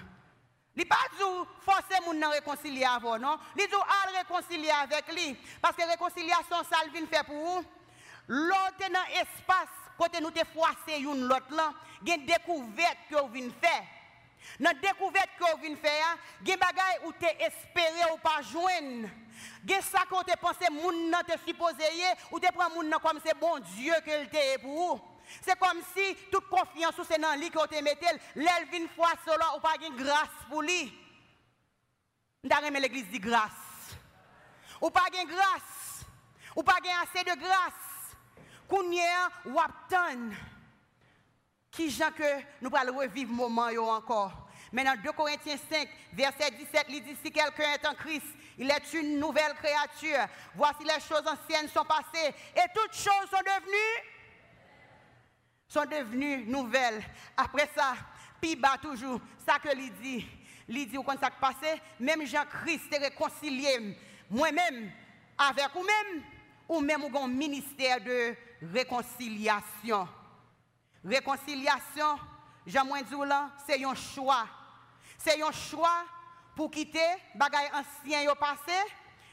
Il 0.76 0.88
pas 0.88 0.96
dit 1.18 1.24
forcer 1.62 2.02
moun 2.06 2.24
réconcilier 2.24 2.86
avec 2.86 3.22
non, 3.22 3.38
il 3.58 3.68
dit 3.68 3.74
al 3.74 4.16
réconcilier 4.16 4.72
avec 4.72 5.12
lui 5.14 5.38
parce 5.62 5.76
que 5.76 5.88
réconciliation 5.88 6.58
ça 6.70 6.78
vient 6.92 7.06
faire 7.08 7.26
pour 7.26 7.36
vous. 7.36 7.66
L'autre 8.28 8.78
dans 8.80 9.20
espace 9.20 9.83
côté 9.98 10.20
nous 10.22 10.32
te 10.32 10.44
froissé 10.46 11.00
une 11.00 11.28
l'autre 11.28 11.52
là, 11.52 11.74
une 12.06 12.26
découverte 12.26 12.98
que 13.10 13.16
vous 13.16 13.28
venez 13.28 13.52
faire. 13.62 13.84
Dans 14.60 14.78
découverte 14.82 15.30
que 15.40 15.52
vous 15.56 15.62
venez 15.62 15.76
faire, 15.76 16.18
gen 16.46 16.60
bagay 16.60 17.06
ou 17.06 17.12
te 17.14 17.26
espéré 17.26 18.12
ou 18.14 18.18
pas 18.18 18.42
joindre. 18.42 19.10
Gen 19.66 19.82
ça 19.82 20.04
que 20.10 20.24
te 20.24 20.38
pensé 20.38 20.70
moun 20.70 21.10
nan 21.10 21.24
te 21.24 21.38
supposé 21.46 21.88
ou 22.32 22.40
te 22.40 22.52
prend 22.54 22.70
moun 22.70 22.90
nan 22.90 23.00
comme 23.00 23.20
c'est 23.26 23.38
bon 23.40 23.60
Dieu 23.60 23.94
que 24.06 24.26
te 24.26 24.62
pour 24.62 24.76
vous. 24.76 25.02
C'est 25.42 25.58
comme 25.58 25.82
si 25.96 26.16
toute 26.30 26.50
confiance 26.50 26.98
ou 27.00 27.04
c'est 27.04 27.18
dans 27.18 27.40
lui 27.40 27.50
que 27.50 27.66
te 27.68 27.82
mette, 27.82 28.22
l'elle 28.36 28.68
vient 28.72 28.88
froisser 28.90 29.38
là 29.40 29.56
ou 29.56 29.60
pas 29.60 29.80
gen 29.82 29.96
grâce 29.96 30.44
pour 30.50 30.62
lui. 30.62 30.94
M'ta 32.44 32.60
l'église 32.70 33.08
dit 33.08 33.20
grâce. 33.20 33.96
Ou 34.82 34.90
pas 34.90 35.08
gen 35.14 35.26
grâce. 35.26 36.06
Ou 36.56 36.64
pas 36.64 36.78
gen 36.84 36.94
assez 37.02 37.24
de 37.24 37.40
grâce 37.40 37.93
Kounye 39.44 39.54
ou 39.54 39.60
aptan 39.60 40.36
qui 41.72 41.90
gens 41.90 42.12
que 42.12 42.42
nous 42.62 42.70
allons 42.76 42.98
revivre 42.98 43.32
moment 43.32 43.70
yo 43.70 43.90
encore. 43.90 44.48
Maintenant 44.72 44.96
2 45.04 45.12
Corinthiens 45.12 45.58
5 45.70 45.88
verset 46.14 46.52
17 46.52 46.86
il 46.90 47.04
dit 47.04 47.18
si 47.24 47.32
quelqu'un 47.32 47.74
est 47.74 47.88
en 47.88 47.94
Christ, 47.94 48.28
il 48.58 48.70
est 48.70 48.94
une 48.94 49.20
nouvelle 49.20 49.54
créature. 49.56 50.28
Voici 50.56 50.84
les 50.84 51.00
choses 51.02 51.26
anciennes 51.28 51.70
sont 51.70 51.86
passées 51.86 52.34
et 52.56 52.68
toutes 52.74 52.94
choses 52.94 53.30
sont 53.30 53.44
devenues 53.44 54.10
sont 55.68 55.86
devenues 55.86 56.46
nouvelles. 56.46 57.04
Après 57.36 57.68
ça, 57.76 57.96
puis 58.40 58.56
bas 58.56 58.78
toujours 58.80 59.20
ça 59.44 59.58
que 59.58 59.76
il 59.76 59.92
dit. 59.96 60.28
Il 60.68 60.88
dit 60.88 60.98
quand 61.04 61.20
ça 61.20 61.32
passé, 61.32 61.82
même 62.00 62.26
Jean-Christ 62.26 62.94
est 62.94 63.00
réconcilié 63.00 63.98
moi-même 64.30 64.92
avec 65.38 65.70
vous-même 65.74 66.24
ou 66.68 66.80
même 66.80 67.04
un 67.16 67.28
ministère 67.28 68.02
de 68.02 68.36
réconciliation. 68.74 70.08
Réconciliation, 71.04 72.18
jean 72.66 72.88
c'est 73.66 73.84
un 73.84 73.96
choix. 73.96 74.48
C'est 75.18 75.42
un 75.42 75.52
choix 75.52 76.04
pour 76.56 76.72
quitter 76.72 77.00
bagay 77.36 77.70
ancien 77.74 78.24
yo 78.24 78.36
passé, 78.36 78.78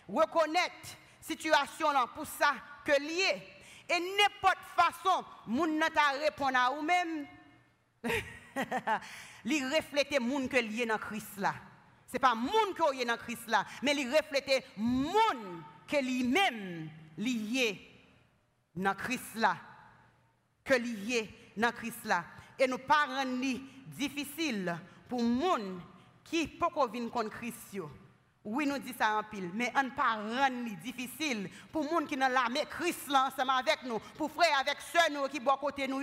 reconnaître 0.08 0.96
situation 1.20 1.90
là 1.92 2.06
pour 2.14 2.26
ça 2.26 2.54
que 2.84 2.92
lié 2.92 3.42
et 3.88 4.00
n'importe 4.00 4.58
façon 4.76 5.24
moun 5.46 5.78
n'a 5.78 5.90
ta 5.90 6.10
répondre 6.12 6.56
à 6.56 6.72
ou 6.72 6.82
même 6.82 7.26
li 9.44 9.64
refléter 9.64 10.18
moun 10.18 10.48
que 10.48 10.56
lié 10.56 10.86
dans 10.86 10.98
Christ 10.98 11.36
là. 11.36 11.54
C'est 12.06 12.18
pas 12.18 12.34
moun 12.34 12.74
que 12.74 12.92
lié 12.94 13.04
dans 13.04 13.16
Christ 13.16 13.46
là, 13.46 13.64
mais 13.82 13.94
li 13.94 14.08
refléter 14.08 14.64
moun 14.76 15.62
que 15.86 15.96
lui-même 15.96 16.90
lié 17.20 17.80
dans 18.74 18.94
Christ 18.94 19.34
là, 19.36 19.56
que 20.64 20.74
lié 20.74 21.30
dans 21.56 21.72
Christ 21.72 22.04
là. 22.04 22.24
Et 22.58 22.66
nous 22.66 22.78
pas 22.78 23.06
rendre 23.06 23.60
difficile 23.86 24.76
pour 25.08 25.22
les 25.22 25.64
qui 26.24 26.46
pas 26.46 26.68
venir 26.86 27.10
contre 27.10 27.30
Christ. 27.30 27.78
Oui, 28.42 28.66
nous 28.66 28.78
disons 28.78 28.98
ça 28.98 29.18
en 29.18 29.22
pile, 29.22 29.50
mais 29.52 29.72
on 29.76 29.90
pas 29.90 30.14
rendre 30.14 30.76
difficile 30.82 31.50
pour 31.70 31.82
gens 31.82 32.06
qui 32.06 32.16
là, 32.16 32.46
mais 32.50 32.64
Christ 32.66 33.08
là 33.08 33.26
ensemble 33.26 33.50
avec 33.50 33.82
nous, 33.84 33.98
pour 34.16 34.30
frères 34.30 34.58
avec 34.60 34.80
soeurs 34.80 35.10
nous 35.10 35.28
qui 35.28 35.38
à 35.46 35.56
côté 35.58 35.86
nous, 35.86 36.00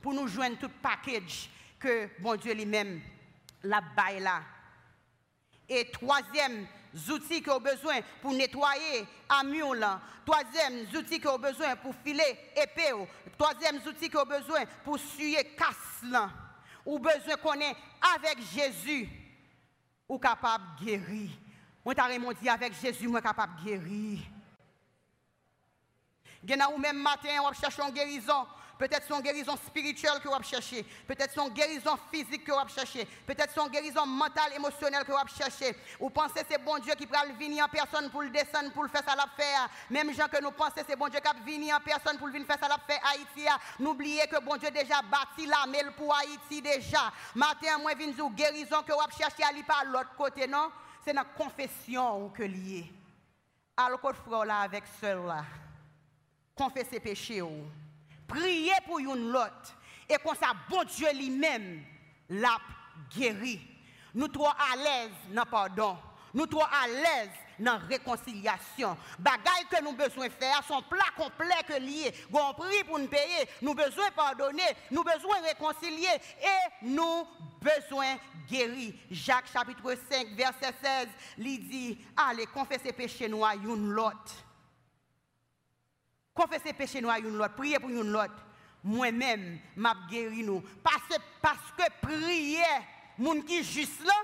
pour 0.00 0.14
nous 0.14 0.26
joindre 0.28 0.58
tout 0.58 0.70
package 0.80 1.50
que 1.78 2.08
bon 2.20 2.36
Dieu 2.36 2.54
lui-même 2.54 3.00
la 3.62 3.80
baille 3.80 4.20
là. 4.20 4.40
Et 5.68 5.90
troisième 5.90 6.66
outils 7.10 7.42
que 7.42 7.50
vous 7.50 7.60
besoin 7.60 8.00
pour 8.22 8.32
nettoyer 8.32 9.06
amion 9.28 9.72
là. 9.72 10.00
Troisième 10.24 10.86
outils 10.94 11.20
que 11.20 11.28
vous 11.28 11.38
besoin 11.38 11.76
pour 11.76 11.94
filer 12.04 12.38
épée. 12.56 12.92
Troisième 13.36 13.76
outil 13.86 14.08
que 14.08 14.18
vous 14.18 14.24
besoin 14.24 14.64
pour 14.84 14.98
suyer 14.98 15.44
casse 15.56 16.02
là. 16.10 16.30
Ou 16.86 16.98
besoin 16.98 17.36
qu'on 17.36 17.60
est 17.60 17.76
avec 18.16 18.38
Jésus 18.54 19.08
ou 20.08 20.18
capable 20.18 20.64
de 20.80 20.84
guérir. 20.86 21.30
Moi 21.84 21.94
t'as 21.94 22.08
dit 22.40 22.48
avec 22.48 22.80
Jésus 22.80 23.08
moi 23.08 23.20
capable 23.20 23.56
de 23.60 23.64
guérir. 23.64 24.20
Ou 26.72 26.78
même 26.78 26.98
matin 26.98 27.28
on 27.42 27.52
cherche 27.52 27.78
une 27.78 27.92
guérison 27.92 28.46
Peut-être 28.78 29.06
son 29.06 29.20
guérison 29.20 29.56
spirituelle 29.56 30.20
que 30.22 30.28
vous 30.28 30.42
chercher. 30.42 30.84
Peut-être 31.06 31.34
son 31.34 31.48
guérison 31.48 31.98
physique 32.10 32.44
que 32.44 32.52
vous 32.52 32.68
chercher. 32.68 33.04
Peut-être 33.26 33.52
son 33.52 33.66
guérison 33.68 34.06
mentale, 34.06 34.52
émotionnelle 34.54 35.04
que 35.04 35.10
vous 35.10 35.36
chercher. 35.36 35.76
Ou 35.98 36.08
pensez 36.10 36.44
c'est 36.48 36.62
bon 36.62 36.78
Dieu 36.78 36.94
qui 36.94 37.06
va 37.06 37.24
venir 37.26 37.64
en 37.64 37.68
personne 37.68 38.08
pour 38.10 38.22
le 38.22 38.30
descendre, 38.30 38.72
pour 38.72 38.84
le 38.84 38.88
faire 38.88 39.02
ça 39.04 39.16
la 39.16 39.26
faire. 39.36 39.68
Même 39.90 40.12
gens 40.14 40.28
que 40.28 40.40
nous 40.40 40.52
pensons 40.52 40.82
c'est 40.86 40.96
bon 40.96 41.08
Dieu 41.08 41.18
qui 41.18 41.26
va 41.26 41.44
venir 41.44 41.76
en 41.76 41.80
personne 41.80 42.16
pour 42.18 42.28
venir 42.28 42.46
faire 42.46 42.58
ça 42.60 42.68
la 42.68 42.78
faire 42.78 43.00
Haïti. 43.12 43.48
N'oubliez 43.80 44.26
que 44.28 44.40
bon 44.40 44.56
Dieu 44.56 44.70
déjà 44.70 45.02
bâti 45.02 45.46
la 45.46 45.66
mêle 45.66 45.92
pour 45.96 46.14
Haïti 46.14 46.62
déjà. 46.62 47.12
Matin, 47.34 47.78
moi, 47.78 47.94
viens 47.94 48.08
une 48.08 48.34
guérison 48.34 48.82
que 48.82 48.92
vous 48.92 49.18
chercher 49.18 49.42
à 49.42 49.48
aller 49.48 49.62
par 49.62 49.84
l'autre 49.84 50.14
côté, 50.16 50.46
non? 50.46 50.70
C'est 51.04 51.12
la 51.12 51.24
confession 51.24 52.28
que 52.30 52.42
lié. 52.42 52.92
Alors, 53.76 54.00
frère 54.00 54.44
là 54.44 54.60
avec 54.60 54.84
seul 55.00 55.24
là. 55.24 55.44
Péché. 57.02 57.42
Priez 58.28 58.74
pour 58.86 58.98
une 58.98 59.34
autre. 59.34 59.74
Et 60.08 60.16
comme 60.16 60.36
ça, 60.36 60.52
bon 60.68 60.84
Dieu 60.84 61.08
lui-même 61.14 61.82
l'a 62.30 62.58
guéri. 63.16 63.60
Nous 64.14 64.28
trop 64.28 64.48
à 64.48 64.76
l'aise 64.76 65.10
dans 65.34 65.44
pardon. 65.44 65.96
Nous 66.34 66.46
trop 66.46 66.62
à 66.62 66.86
l'aise 66.86 67.30
dans 67.58 67.78
réconciliation. 67.88 68.96
Bagaille 69.18 69.66
que 69.70 69.82
nous 69.82 69.92
besoin 69.92 70.28
faire, 70.28 70.62
son 70.66 70.82
plat 70.82 71.10
complet 71.16 71.54
que 71.66 71.78
lié. 71.80 72.12
Gon 72.30 72.54
pour 72.54 72.98
nous 72.98 73.08
payer. 73.08 73.48
Nous 73.62 73.74
besoin 73.74 74.10
pardonner, 74.14 74.62
nous 74.90 75.02
besoin 75.02 75.40
réconcilier 75.40 76.06
et 76.40 76.86
nous 76.86 77.26
besoin 77.60 78.16
guérir. 78.48 78.94
Jacques 79.10 79.50
chapitre 79.52 79.94
5 80.10 80.28
verset 80.36 80.74
16, 80.82 81.08
il 81.38 81.68
dit 81.68 81.98
allez 82.16 82.46
confessez 82.46 82.92
péché 82.92 83.26
à 83.26 83.54
une 83.54 83.90
l'autre. 83.90 84.47
Confessez 86.38 86.72
péché 86.72 87.00
nous 87.00 87.10
à 87.10 87.18
une 87.18 87.36
l'autre, 87.36 87.56
priez 87.56 87.80
pour 87.80 87.90
une 87.90 88.12
l'autre. 88.12 88.44
Moi-même, 88.84 89.58
m'a 89.74 89.96
guéri 90.08 90.44
nous. 90.44 90.62
Parce, 90.84 91.18
parce 91.42 91.72
que 91.76 92.06
prier 92.06 92.62
moun 93.18 93.44
qui 93.44 93.64
juste 93.64 94.04
là 94.04 94.14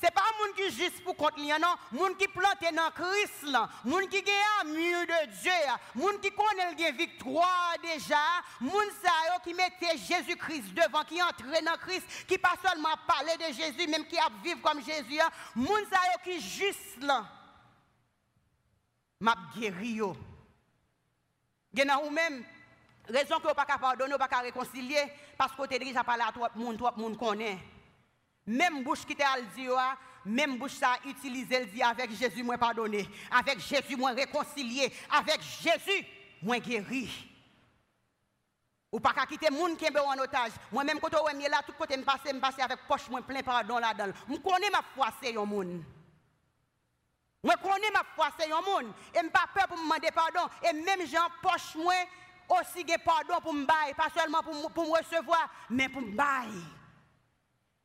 c'est 0.00 0.10
pas 0.14 0.22
moun 0.38 0.54
qui 0.56 0.74
juste 0.74 1.04
pour 1.04 1.14
contre 1.14 1.38
non, 1.38 1.74
moun 1.92 2.16
qui 2.16 2.26
plante 2.28 2.74
dans 2.74 2.90
Christ 2.92 3.42
là, 3.52 3.68
moun 3.84 4.08
qui 4.08 4.22
gagne 4.22 4.72
mieux 4.72 5.04
de 5.04 5.30
Dieu, 5.42 5.52
moun 5.94 6.18
qui 6.22 6.30
connaît 6.30 6.70
le 6.70 6.96
victoire 6.96 7.74
déjà, 7.82 8.16
moun 8.60 8.86
sa 9.02 9.38
qui 9.40 9.52
mettait 9.52 9.98
Jésus-Christ 9.98 10.72
devant, 10.72 11.04
qui 11.04 11.22
entre 11.22 11.44
dans 11.62 11.76
Christ, 11.76 12.24
qui 12.26 12.38
pas 12.38 12.54
seulement 12.66 12.96
parler 13.06 13.36
de 13.36 13.52
Jésus, 13.52 13.86
même 13.86 14.06
qui 14.06 14.16
a 14.16 14.30
vivre 14.42 14.62
comme 14.62 14.82
Jésus, 14.82 15.20
moun 15.54 15.82
sa 15.90 15.98
qui 16.24 16.40
juste 16.40 17.02
là. 17.02 17.26
M'a 19.20 19.34
guéri 19.54 20.00
Genan 21.72 22.02
ou 22.04 22.10
même, 22.10 22.44
raison 23.08 23.38
que 23.38 23.48
vous 23.48 23.54
pas 23.54 23.64
pardonner, 23.64 24.12
vous 24.12 24.18
pas 24.18 24.40
réconcilier, 24.40 25.04
parce 25.36 25.52
que 25.52 25.62
vous 25.62 25.66
déjà 25.66 26.02
parlé 26.02 26.22
à 26.26 26.32
trop 26.32 26.46
moun, 26.56 26.76
trop 26.76 26.90
monde 26.96 27.16
connaît. 27.16 27.58
Même 28.46 28.82
bouche 28.82 29.04
qui 29.06 29.14
t'a 29.14 29.40
dit, 29.56 29.68
même 30.24 30.58
bouche 30.58 30.72
ça 30.72 30.96
utilisé, 31.04 31.54
elle 31.54 31.70
dit 31.70 31.82
avec 31.82 32.10
Jésus, 32.12 32.42
moi 32.42 32.58
pardonné, 32.58 33.08
avec 33.30 33.60
Jésus, 33.60 33.96
moi 33.96 34.10
réconcilié, 34.10 34.92
avec 35.10 35.40
Jésus, 35.42 36.06
moi 36.42 36.58
guéri. 36.58 37.28
Ou 38.92 38.98
pas 38.98 39.12
qu'à 39.12 39.24
quitter 39.24 39.50
monde 39.50 39.76
qui 39.76 39.84
est 39.84 39.96
en 39.96 40.18
otage. 40.18 40.50
Moi-même, 40.72 40.98
quand 40.98 41.14
on 41.22 41.28
est 41.28 41.48
là, 41.48 41.60
tout 41.64 41.72
côté, 41.78 41.94
je 41.96 42.02
passe, 42.02 42.22
je 42.26 42.36
passe 42.38 42.58
avec 42.58 42.80
poche, 42.88 43.08
moi 43.08 43.22
plein 43.22 43.40
pardon 43.40 43.78
là-dedans. 43.78 44.12
Je 44.28 44.36
connais 44.38 44.70
ma 44.70 44.82
foi, 44.82 45.10
c'est 45.22 45.36
un 45.36 45.44
monde. 45.44 45.84
Moi 47.42 47.54
connais 47.56 47.90
ma 47.92 48.02
foi 48.14 48.28
c'est 48.38 48.50
un 48.52 48.60
monde. 48.60 48.92
Et 49.14 49.28
pas 49.28 49.46
peur 49.54 49.68
pour 49.68 49.78
me 49.78 49.82
demander 49.84 50.10
pardon. 50.10 50.48
Et 50.68 50.72
même 50.72 51.06
j'ai 51.06 51.18
en 51.18 51.30
poche 51.42 51.74
moi 51.76 51.94
aussi 52.48 52.84
pardon 53.04 53.40
pour 53.40 53.54
me 53.54 53.64
bailler, 53.64 53.94
pas 53.94 54.08
seulement 54.14 54.42
pour, 54.42 54.54
me 54.54 54.98
recevoir 54.98 55.48
mais 55.70 55.88
pour 55.88 56.02
me 56.02 56.12
bailler. 56.12 56.64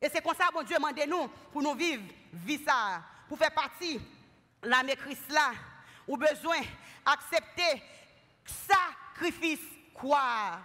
Et 0.02 0.10
c'est 0.10 0.22
comme 0.22 0.36
ça, 0.36 0.50
bon 0.54 0.63
Dieu, 0.63 0.76
demande 0.76 1.00
nous 1.08 1.28
pour 1.52 1.62
nous 1.62 1.74
vivre, 1.74 2.04
vie 2.34 2.63
ça, 2.63 3.02
pour 3.30 3.38
faire 3.38 3.54
partie 3.54 3.98
de 3.98 4.68
l'armée 4.68 4.96
Christ 4.96 5.32
là, 5.32 5.52
ou 6.08 6.18
besoin 6.18 6.58
d'accepter 7.06 7.82
sacrifice 8.46 9.60
quoi. 9.94 10.60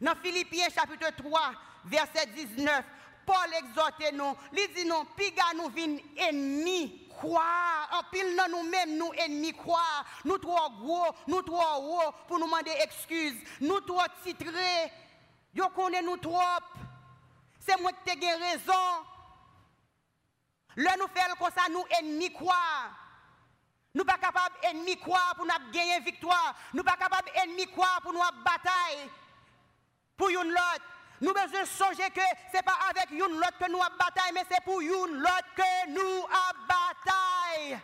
Dans 0.00 0.14
Philippiens 0.16 0.68
chapitre 0.68 1.14
3, 1.16 1.40
verset 1.86 2.26
19, 2.26 2.84
Paul 3.26 3.54
exhorte 3.58 4.12
nous, 4.12 4.36
il 4.52 4.74
dit 4.74 4.84
nous, 4.84 5.04
piga 5.16 5.44
nous 5.56 5.68
vin 5.68 5.96
ennemis 6.16 7.09
quoi 7.20 7.44
En 7.92 8.02
pile 8.10 8.34
dans 8.36 8.48
nous-mêmes, 8.48 8.96
nous 8.96 9.12
ennemis 9.12 9.52
quoi 9.52 9.82
Nous 10.24 10.38
trop 10.38 10.70
gros, 10.80 11.14
nous 11.28 11.42
trop 11.42 11.60
haut 11.60 12.12
pour 12.26 12.38
nous 12.38 12.46
demander 12.46 12.72
excuse. 12.82 13.36
Nous 13.60 13.80
trop 13.80 14.00
titrés, 14.24 14.92
yo 15.54 15.68
connaît 15.68 16.02
nous 16.02 16.16
trop. 16.16 16.40
C'est 17.60 17.80
moi 17.80 17.92
qui 18.04 18.10
ai 18.10 18.34
raison. 18.34 18.72
Là, 20.76 20.94
nous 20.98 21.08
faisons 21.08 21.34
comme 21.38 21.50
ça, 21.50 21.68
nous 21.70 21.84
ennemis 21.98 22.32
quoi 22.32 22.54
Nous 23.94 24.04
pas 24.04 24.18
capables 24.18 24.54
ennemis 24.62 24.96
quoi 24.96 25.20
pour 25.36 25.44
nous 25.44 25.72
gagner 25.72 26.00
victoire. 26.00 26.54
Nous 26.72 26.82
pas 26.82 26.96
capables 26.96 27.30
ennemis 27.34 27.66
quoi 27.66 27.88
pour 28.02 28.12
nous 28.12 28.20
bataille. 28.44 29.10
Pour 30.16 30.28
une 30.28 30.48
l'autre. 30.48 30.84
Nous 31.20 31.32
besoin 31.32 31.64
songer 31.66 32.08
que 32.10 32.20
ce 32.50 32.56
n'est 32.56 32.62
pas 32.62 32.78
avec 32.88 33.10
une 33.10 33.36
l'autre 33.36 33.58
que 33.58 33.70
nous 33.70 33.78
avons 33.78 33.96
bataille, 33.98 34.32
mais 34.32 34.44
c'est 34.50 34.64
pour 34.64 34.80
une 34.80 35.18
l'autre 35.18 35.54
que 35.54 35.90
nous 35.90 36.00
avons 36.00 36.66
bataille. 36.66 37.78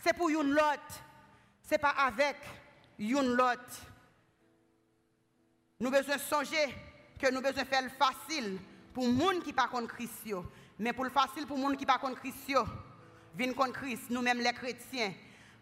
C'est 0.00 0.16
pour 0.16 0.28
une 0.28 0.50
l'autre. 0.50 1.02
Ce 1.62 1.70
n'est 1.70 1.78
pas 1.78 1.90
avec 1.90 2.36
une 2.98 3.34
l'autre. 3.34 3.86
Nous 5.78 5.90
besoin 5.90 6.18
songer 6.18 6.74
que 7.18 7.30
nous 7.30 7.40
besoin 7.40 7.64
faire 7.64 7.82
le 7.82 7.90
facile 7.90 8.58
pour 8.92 9.04
les 9.04 9.18
gens 9.18 9.40
qui 9.40 9.52
ne 9.52 9.58
sont 9.58 9.68
pas 9.68 9.86
Christ. 9.86 10.34
Mais 10.78 10.92
pour 10.92 11.04
le 11.04 11.10
facile 11.10 11.46
pour 11.46 11.56
les 11.56 11.62
gens 11.62 11.70
qui 11.70 11.86
ne 11.86 11.92
sont 11.92 11.98
pas 11.98 12.14
Christ, 12.16 12.54
viennent 13.34 13.54
contre 13.54 13.72
Christ, 13.74 14.10
nous-mêmes 14.10 14.40
les 14.40 14.52
chrétiens, 14.52 15.12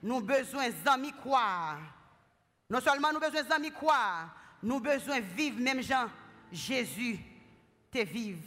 nous 0.03 0.21
besoin 0.21 0.71
d'amis 0.85 1.13
croire. 1.13 1.79
Non 2.71 2.81
seulement 2.81 3.13
nous 3.13 3.21
besoin 3.21 3.43
d'amis 3.43 3.73
croire, 3.73 4.29
nous 4.63 4.81
besoin 4.81 5.21
vivre 5.21 5.61
même 5.61 5.83
Jean, 5.83 6.09
Jésus 6.53 7.19
te 7.91 7.99
vive. 7.99 8.43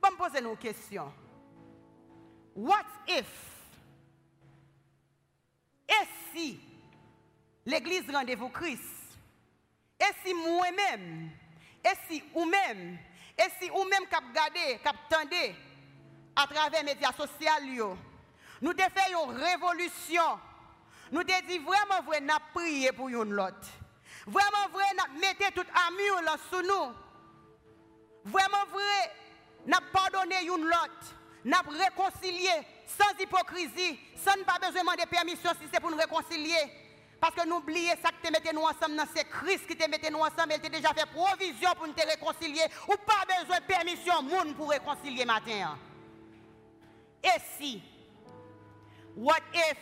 Bon, 0.00 0.10
me 0.10 0.16
poser 0.16 0.44
une 0.44 0.56
question. 0.56 1.12
What 2.54 2.84
if? 3.08 3.26
Et 5.88 6.06
si 6.32 6.60
l'église 7.66 8.10
rendez-vous 8.10 8.48
Christ? 8.48 8.80
Et 10.00 10.12
si 10.24 10.34
moi-même, 10.34 11.30
et 11.84 11.96
si 12.08 12.22
ou 12.34 12.44
même, 12.44 12.98
et 13.38 13.50
si 13.60 13.70
ou 13.70 13.84
même 13.84 14.06
cap 14.10 14.24
gardé, 14.34 14.78
cap 14.82 14.96
tendé 15.08 15.54
à 16.36 16.46
travers 16.46 16.82
les 16.82 16.94
médias 16.94 17.12
sociaux, 17.12 17.96
nous 18.60 18.72
fait 18.72 19.12
une 19.12 19.36
révolution. 19.36 20.38
Nous 21.12 21.22
dit 21.22 21.58
vraiment 21.58 22.02
vrai, 22.04 22.20
nous 22.20 22.34
prié 22.54 22.92
pour 22.92 23.08
une 23.08 23.38
autre. 23.38 23.68
Vraiment 24.26 24.68
vrai, 24.72 24.84
nous 24.96 25.20
mettons 25.20 25.50
toute 25.54 25.68
amour 25.68 26.38
sous 26.50 26.62
nous. 26.62 27.03
Vraiment 28.24 28.64
vrai, 28.72 29.12
nous 29.66 29.90
pardonné 29.92 30.44
une 30.44 30.66
autre. 30.66 31.14
Nous 31.44 31.78
réconcilié 31.78 32.50
sans 32.86 33.22
hypocrisie, 33.22 33.98
sans 34.16 34.42
pas 34.44 34.58
besoin 34.58 34.94
de 34.94 35.06
permission 35.08 35.50
si 35.60 35.68
c'est 35.72 35.80
pour 35.80 35.90
nous 35.90 35.96
réconcilier. 35.98 36.72
Parce 37.20 37.34
que 37.34 37.46
nous 37.46 37.56
oublions 37.56 37.94
ça 38.02 38.10
que 38.10 38.26
tu 38.26 38.54
nous 38.54 38.62
ensemble, 38.62 39.02
c'est 39.14 39.24
Christ 39.24 39.66
qui 39.66 39.76
te 39.76 39.88
mettait 39.88 40.10
nous 40.10 40.18
ensemble, 40.18 40.54
il 40.54 40.60
t'a 40.60 40.68
déjà 40.68 40.92
fait 40.92 41.06
provision 41.06 41.70
pour 41.76 41.86
nous 41.86 41.94
réconcilier. 41.94 42.64
Ou 42.88 42.94
pas 43.04 43.40
besoin 43.40 43.60
de 43.60 43.64
permission 43.64 44.22
monde 44.22 44.54
pour 44.54 44.70
réconcilier 44.70 45.24
matin. 45.24 45.78
Et 47.22 47.40
si, 47.58 47.82
what 49.16 49.36
if 49.54 49.76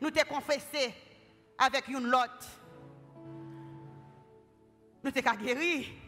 nous 0.00 0.10
te 0.10 0.24
confessé 0.26 0.94
avec 1.58 1.86
une 1.88 2.06
lot, 2.06 2.18
nous 5.04 5.10
t'es 5.10 5.22
guéri. 5.22 5.99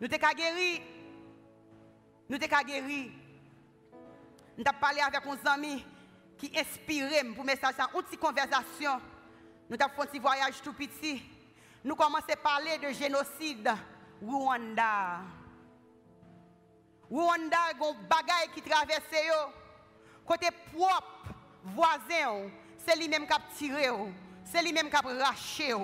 Nous 0.00 0.08
t'es 0.08 0.18
guéri. 0.18 0.82
Nous 2.28 2.38
t'es 2.38 2.48
guéri. 2.48 3.12
Nous 4.58 4.64
avons 4.66 4.78
parlé 4.78 5.00
avec 5.00 5.20
un 5.26 5.52
ami 5.52 5.84
qui 6.38 6.52
inspirait 6.58 7.24
pour 7.34 7.44
mettre 7.44 7.74
ça 7.74 7.88
une 7.94 8.02
petite 8.02 8.20
conversation. 8.20 9.00
Nous 9.68 9.76
avons 9.80 10.02
fait 10.02 10.18
un 10.18 10.20
voyage 10.20 10.62
tout 10.62 10.72
petit. 10.72 11.22
Nous 11.84 11.94
commençons 11.94 12.24
à 12.30 12.36
parler 12.36 12.78
de 12.78 12.92
génocide 12.92 13.70
Rwanda. 14.22 15.20
Rwanda, 17.10 17.58
a 17.70 17.74
des 17.74 18.06
bagailles 18.08 18.50
qui 18.54 18.62
traversent. 18.62 19.52
Côté 20.26 20.48
propre, 20.74 21.32
voisin, 21.62 22.50
c'est 22.84 22.96
lui-même 22.96 23.26
qui 23.26 23.32
a 23.32 23.38
tiré. 23.56 23.88
C'est 24.44 24.62
lui-même 24.62 24.90
qui 24.90 24.96
a 24.96 25.00
raché. 25.00 25.74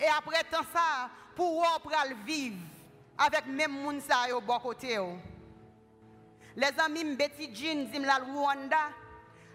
Et 0.00 0.06
après 0.06 0.44
tout 0.50 0.64
ça, 0.72 1.10
pour 1.34 1.62
vous 1.62 2.24
vivre 2.24 2.56
avec 3.18 3.46
même 3.46 3.72
moun 3.72 4.00
sa 4.00 4.28
yo 4.28 4.40
bon 4.40 4.58
côté. 4.58 4.98
Les 6.56 6.70
amis 6.78 7.16
Betty 7.16 7.54
Jean, 7.54 7.90
Zimla 7.90 8.18
Rwanda, 8.18 8.90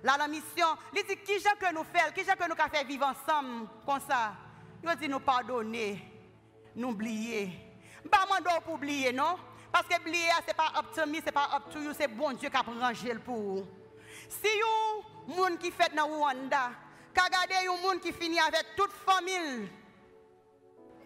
la, 0.04 0.18
la 0.18 0.28
mission, 0.28 0.68
il 0.96 1.04
dit, 1.04 1.18
qui 1.18 1.34
est 1.34 1.60
que 1.60 1.74
nous 1.74 1.84
faisons, 1.84 2.12
qui 2.14 2.22
est 2.22 2.26
que 2.26 2.48
nous 2.48 2.56
avons 2.60 2.72
fait 2.72 2.84
vivre 2.84 3.06
ensemble 3.06 3.68
comme 3.86 4.00
ça? 4.08 4.34
Il 4.84 4.96
dit, 4.96 5.10
nous 5.10 5.20
pardonner, 5.20 6.04
nous 6.76 6.90
oublier. 6.90 7.52
Pas 8.10 8.26
demander 8.26 8.64
pour 8.64 8.76
oublier, 8.76 9.12
non? 9.12 9.38
Parce 9.72 9.88
que 9.88 10.00
oublier, 10.00 10.30
ce 10.42 10.48
n'est 10.48 10.54
pas 10.54 10.72
up 10.78 10.86
to 10.96 11.06
me, 11.06 11.18
ce 11.18 11.26
n'est 11.26 11.32
pas 11.32 11.50
up 11.56 11.64
to 11.72 11.80
you, 11.80 11.94
c'est 11.94 12.08
bon 12.08 12.32
Dieu 12.34 12.50
qui 12.50 12.56
a 12.56 12.62
rangé 12.62 13.14
pour. 13.16 13.66
Si 14.30 14.48
vous, 15.28 15.36
monde 15.36 15.60
qui 15.60 15.72
fait 15.72 15.94
dans 15.94 16.08
Rwanda, 16.08 16.72
qui 17.14 17.22
regardez 17.22 17.68
un 17.68 17.82
monde 17.82 18.00
qui 18.00 18.14
finit 18.14 18.40
avec 18.40 18.66
toute 18.76 18.92
famille, 19.06 19.70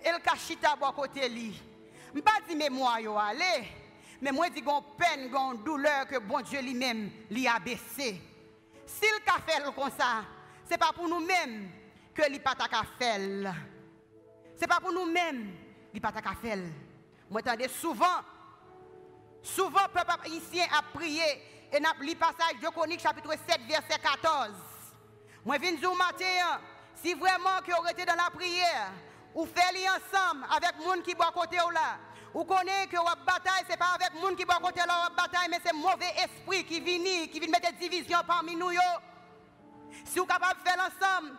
à 0.06 0.92
côté 0.94 1.28
lui. 1.30 1.60
Je 2.12 2.18
ne 2.18 2.22
pas 2.22 2.40
dire 2.48 2.58
mémoire, 2.58 2.98
allez. 3.20 3.68
Mais 4.22 4.32
moi, 4.32 4.50
dis 4.50 4.62
qu'on 4.62 4.82
peine, 4.82 5.32
qu'on 5.32 5.54
douleur 5.56 6.08
que 6.08 6.20
bon 6.20 6.42
Dieu 6.42 6.62
lui-même 6.62 7.10
lui 7.30 7.48
a 7.48 7.58
baissé. 7.60 8.22
S'il 8.86 9.10
a 9.28 9.40
fait 9.42 9.64
comme 9.64 9.92
ça, 9.98 10.24
ce 10.66 10.72
n'est 10.72 10.78
pas 10.78 10.92
pour 10.94 11.08
nous-mêmes 11.08 11.70
que 12.14 12.22
il 12.30 12.42
pas 12.42 12.56
fait. 13.00 13.18
Ce 14.56 14.62
n'est 14.62 14.68
pas 14.68 14.80
pour 14.80 14.92
nous-mêmes 14.92 15.52
qu'il 15.92 16.02
pas 16.02 16.12
fait. 16.42 16.60
Moi, 17.30 17.42
j'entendais 17.44 17.70
souvent, 17.70 18.06
souvent, 19.42 19.84
le 19.84 19.94
peuple 19.94 20.12
haïtien 20.26 20.66
a 20.78 20.82
prié 20.84 21.24
et 21.72 21.80
n'a 21.80 21.94
lu 22.02 22.16
passage 22.16 22.60
de 22.62 22.68
Chronique 22.68 23.00
chapitre 23.00 23.32
7, 23.32 23.62
verset 23.68 24.00
14. 24.02 24.50
Moi, 25.46 25.58
viens 25.58 25.72
dire 25.72 26.60
si 27.02 27.14
vraiment 27.14 27.60
que 27.66 27.72
vous 27.72 27.88
été 27.88 28.06
dans 28.06 28.16
la 28.16 28.30
prière, 28.30 28.92
ou 29.34 29.46
fait 29.46 29.88
ensemble 29.88 30.46
avec 30.56 30.74
gens 30.84 31.02
qui 31.02 31.16
boit 31.16 31.32
côté 31.34 31.58
ou 31.66 31.70
là, 31.70 31.98
ou 32.34 32.44
connaissez 32.44 32.88
que 32.88 32.98
votre 32.98 33.26
bataille, 33.26 33.64
ce 33.66 33.72
n'est 33.72 33.78
pas 33.78 33.96
avec 33.96 34.12
gens 34.22 34.36
qui 34.36 34.46
boit 34.46 34.60
côté 34.62 34.80
là, 34.80 35.04
votre 35.04 35.16
bataille, 35.16 35.48
mais 35.50 35.60
c'est 35.66 35.74
mauvais 35.74 36.14
esprit 36.18 36.66
qui 36.66 36.80
vient, 36.80 37.28
qui 37.28 37.40
vient 37.40 37.50
mettre 37.50 37.72
des 37.72 37.90
divisions 37.90 38.20
parmi 38.26 38.56
nous. 38.56 38.72
Si 40.06 40.20
vous 40.20 40.24
êtes 40.24 40.30
capable 40.30 40.60
de 40.62 40.70
faire 40.70 40.80
ensemble, 40.80 41.32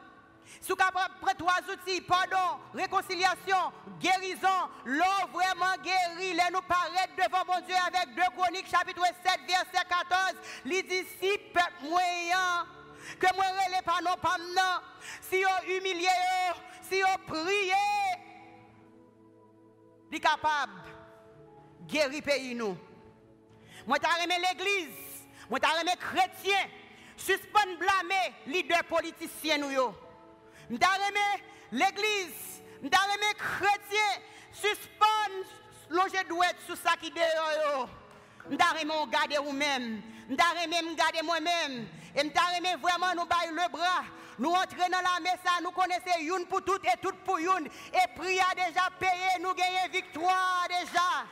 si 0.61 0.71
vous 0.71 0.77
capable 0.77 1.15
de 1.15 1.21
prendre 1.21 1.37
trois 1.39 1.73
outils, 1.73 2.01
pardon, 2.03 2.61
réconciliation, 2.75 3.73
guérison, 4.01 4.69
l'eau 4.85 5.29
vraiment 5.33 5.75
guéri, 5.83 6.35
les 6.35 6.53
nous 6.53 6.63
paraître 6.63 7.15
devant 7.17 7.45
mon 7.47 7.61
Dieu 7.67 7.75
avec 7.87 8.15
2 8.15 8.23
Chroniques 8.37 8.71
chapitre 8.71 9.03
7 9.05 9.41
verset 9.47 9.87
14, 9.89 10.35
il 10.67 10.83
dit 10.87 11.07
si 11.21 11.39
que 13.19 13.35
moi 13.35 13.45
relais 13.45 13.83
pas 13.83 14.01
non 14.05 14.17
pas 14.21 14.37
non, 14.55 14.81
si 15.23 15.43
vous 15.43 15.73
humilié, 15.73 16.09
si 16.93 17.01
vous 17.01 17.27
priez, 17.27 17.73
il 20.11 20.17
est 20.17 20.21
capable 20.21 20.73
de 21.81 21.93
guérir 21.93 22.23
pays 22.23 22.55
nous. 22.55 22.77
Moi 23.87 23.99
t'ai 23.99 24.09
aimé 24.23 24.35
l'église, 24.39 25.27
moi 25.49 25.59
t'ai 25.59 25.69
aimé 25.81 25.93
chrétien, 25.99 26.69
suspend 27.17 27.61
blâmer 27.79 28.35
leader 28.47 28.85
politicien 28.85 29.59
nous 29.59 29.71
yo. 29.71 29.95
M'ta 30.69 30.89
l'église, 31.73 32.63
m'ta 32.83 32.99
les 33.09 33.35
chrétien, 33.39 34.23
suspend 34.53 35.07
loger 35.89 36.25
douette 36.29 36.59
sur 36.67 36.77
ça 36.77 36.93
qui 37.01 37.11
dehors 37.11 37.89
yo. 38.51 38.57
M'ta 38.57 38.65
remet 38.73 39.11
garder 39.11 39.39
vous-même, 39.39 40.03
m'ta 40.29 40.45
remet 40.61 40.95
garder 40.97 41.23
moi-même 41.25 41.87
et 42.15 42.25
m'ta 42.25 42.41
remet 42.57 42.77
vraiment 42.77 43.15
nous 43.17 43.27
bailler 43.27 43.53
le 43.53 43.71
bras. 43.71 44.05
Nous 44.39 44.51
entrons 44.51 44.89
dans 44.91 44.99
la 44.99 45.21
messe, 45.23 45.39
nous 45.63 45.71
connaissons 45.71 46.19
une 46.21 46.47
pour 46.47 46.65
toutes 46.65 46.85
et 46.87 46.99
toutes 47.03 47.23
pour 47.25 47.39
une. 47.39 47.67
Et 47.67 48.19
prière 48.19 48.55
déjà 48.57 48.89
payé, 48.99 49.39
nous 49.41 49.55
gagnons 49.55 49.93
victoire 49.93 50.67
déjà. 50.69 51.27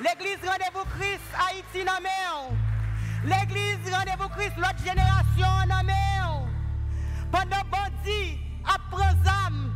L'église 0.00 0.38
rendez-vous 0.48 0.84
Christ, 0.96 1.24
Haïti, 1.36 1.84
dans 1.84 1.98
L'église 3.24 3.92
rendez-vous 3.92 4.28
Christ, 4.28 4.52
l'autre 4.56 4.78
génération, 4.78 5.66
dans 5.68 5.84
Pendant 7.32 7.64
bandit, 7.68 8.38
apprend 8.64 9.10
âme. 9.46 9.74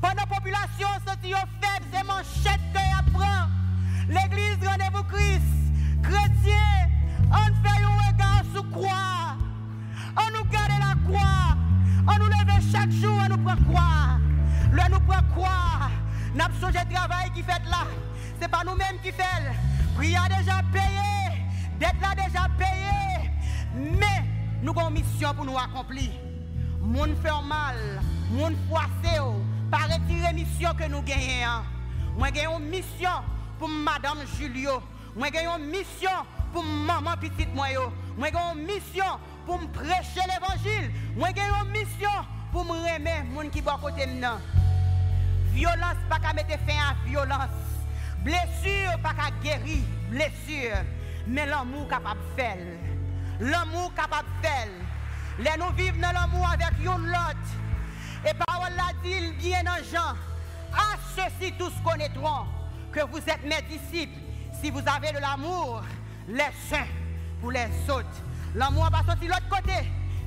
Pendant 0.00 0.14
la 0.16 0.26
population, 0.26 0.88
sorti 1.06 1.30
faible, 1.30 1.86
c'est 1.92 2.04
manchette 2.04 2.60
que 2.74 2.98
apprend. 2.98 3.48
L'église 4.08 4.58
rendez-vous 4.66 5.04
Christ, 5.04 5.61
chrétien, 6.02 6.88
on 7.30 7.46
fait 7.62 7.82
un 7.82 8.08
regard 8.08 8.44
sur 8.52 8.68
croix. 8.70 9.36
On 10.16 10.38
nous 10.38 10.44
garde 10.50 10.72
la 10.78 10.94
croix. 11.08 11.56
On 12.06 12.18
nous 12.18 12.28
lève 12.28 12.62
chaque 12.72 12.90
jour, 12.90 13.16
on 13.24 13.28
nous 13.28 13.42
prend 13.42 13.56
croix. 13.70 14.18
Là, 14.72 14.88
nous 14.90 15.00
prend 15.00 15.22
croix. 15.34 15.90
Avons 16.38 16.60
changé 16.60 16.84
de 16.84 16.94
travail 16.94 17.30
qui 17.34 17.42
fait 17.42 17.62
là. 17.70 17.86
Ce 18.36 18.40
n'est 18.40 18.48
pas 18.48 18.62
nous-mêmes 18.64 18.98
qui 19.02 19.12
faisons. 19.12 19.54
Prière 19.96 20.28
déjà 20.28 20.60
payé. 20.72 21.46
Dette 21.78 22.00
là 22.00 22.14
déjà 22.14 22.48
payé. 22.58 23.30
Mais 23.74 24.24
nous 24.62 24.72
avons 24.72 24.88
une 24.88 24.94
mission 24.94 25.34
pour 25.34 25.44
nous 25.44 25.58
accomplir. 25.58 26.10
Moun 26.80 27.14
fait 27.22 27.30
mal, 27.46 28.02
moun 28.30 28.56
froissé, 28.66 29.18
pas 29.70 29.84
retirer 29.84 30.32
mission 30.32 30.70
que 30.74 30.88
nous 30.88 31.02
gagnons. 31.02 31.62
Moi, 32.18 32.28
j'ai 32.34 32.44
une 32.44 32.68
mission 32.68 33.22
pour 33.58 33.68
Madame 33.68 34.18
Julio. 34.36 34.82
Moi, 35.14 35.28
j'ai 35.32 35.44
une 35.44 35.66
mission 35.66 36.10
pour 36.52 36.64
maman 36.64 37.12
petite 37.20 37.54
moi. 37.54 37.66
Moi, 38.16 38.28
j'ai 38.32 38.60
une 38.60 38.66
mission 38.66 39.04
pour 39.44 39.60
me 39.60 39.66
prêcher 39.66 40.20
l'évangile. 40.26 40.90
Moi, 41.16 41.28
j'ai 41.36 41.42
une 41.42 41.70
mission 41.70 42.10
pour 42.50 42.64
me 42.64 42.70
remettre 42.70 43.26
gens 43.34 43.50
qui 43.50 43.60
à 43.60 43.78
côté 43.80 44.06
de 44.06 44.20
moi. 44.20 44.38
Violence, 45.52 45.96
pas 46.08 46.18
qu'à 46.18 46.32
mettre 46.32 46.58
fin 46.66 46.78
à 46.90 47.06
violence. 47.06 47.50
Blessure, 48.24 48.98
pas 49.02 49.12
qu'à 49.12 49.30
guérir. 49.42 49.84
Blessure. 50.08 50.76
Mais 51.26 51.44
l'amour 51.44 51.88
capable 51.88 52.20
de 52.20 52.42
faire. 52.42 52.56
L'amour 53.40 53.92
capable 53.94 54.28
de 54.40 54.46
faire. 54.46 54.68
Les 55.38 55.62
nous 55.62 55.72
vivons 55.72 56.00
dans 56.00 56.12
l'amour 56.12 56.48
avec 56.50 56.78
une 56.78 57.06
l'autre. 57.06 57.50
Et 58.24 58.32
parole 58.46 58.72
la 58.76 58.92
dit 59.02 59.32
bien 59.32 59.62
dans 59.62 59.82
Jean. 59.92 60.14
À 60.72 60.96
ceux-ci 61.14 61.52
tous 61.58 61.72
connaîtront 61.84 62.46
que 62.92 63.00
vous 63.00 63.18
êtes 63.18 63.44
mes 63.44 63.60
disciples 63.68 64.31
si 64.62 64.70
vous 64.70 64.78
avez 64.78 65.12
de 65.12 65.18
l'amour 65.18 65.82
les 66.28 66.76
uns 66.76 66.86
pour 67.40 67.50
les 67.50 67.68
autres. 67.88 68.22
L'amour 68.54 68.88
va 68.92 68.98
sortir 68.98 69.18
de 69.18 69.26
l'autre 69.28 69.48
côté. 69.48 69.72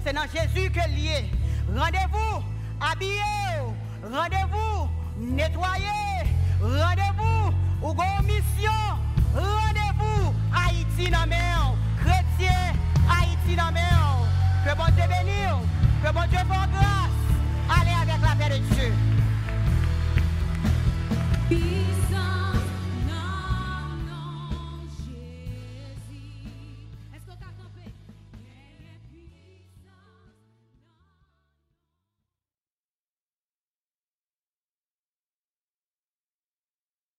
C'est 0.03 0.13
dans 0.13 0.23
Jésus 0.23 0.69
que 0.69 0.89
lié. 0.89 1.31
Rendez-vous, 1.73 2.43
habillez, 2.81 3.21
rendez-vous, 4.03 4.89
nettoyez, 5.17 6.25
rendez-vous, 6.61 7.53
ou 7.81 7.93
mission, 8.23 8.71
rendez-vous, 9.33 10.33
Haïti 10.53 11.09
dans 11.09 11.25
chrétien, 12.01 12.73
Haïti 13.09 13.55
dans 13.55 13.73
Que 14.65 14.75
bon 14.75 14.85
Dieu 14.95 15.05
bénisse, 15.07 15.63
que 16.03 16.11
bon 16.11 16.27
Dieu 16.29 16.39
fasse 16.39 16.69
grâce. 16.71 17.79
Allez 17.79 17.95
avec 18.01 18.21
la 18.21 18.35
paix 18.35 18.59
de 18.59 18.75
Dieu. 18.75 18.93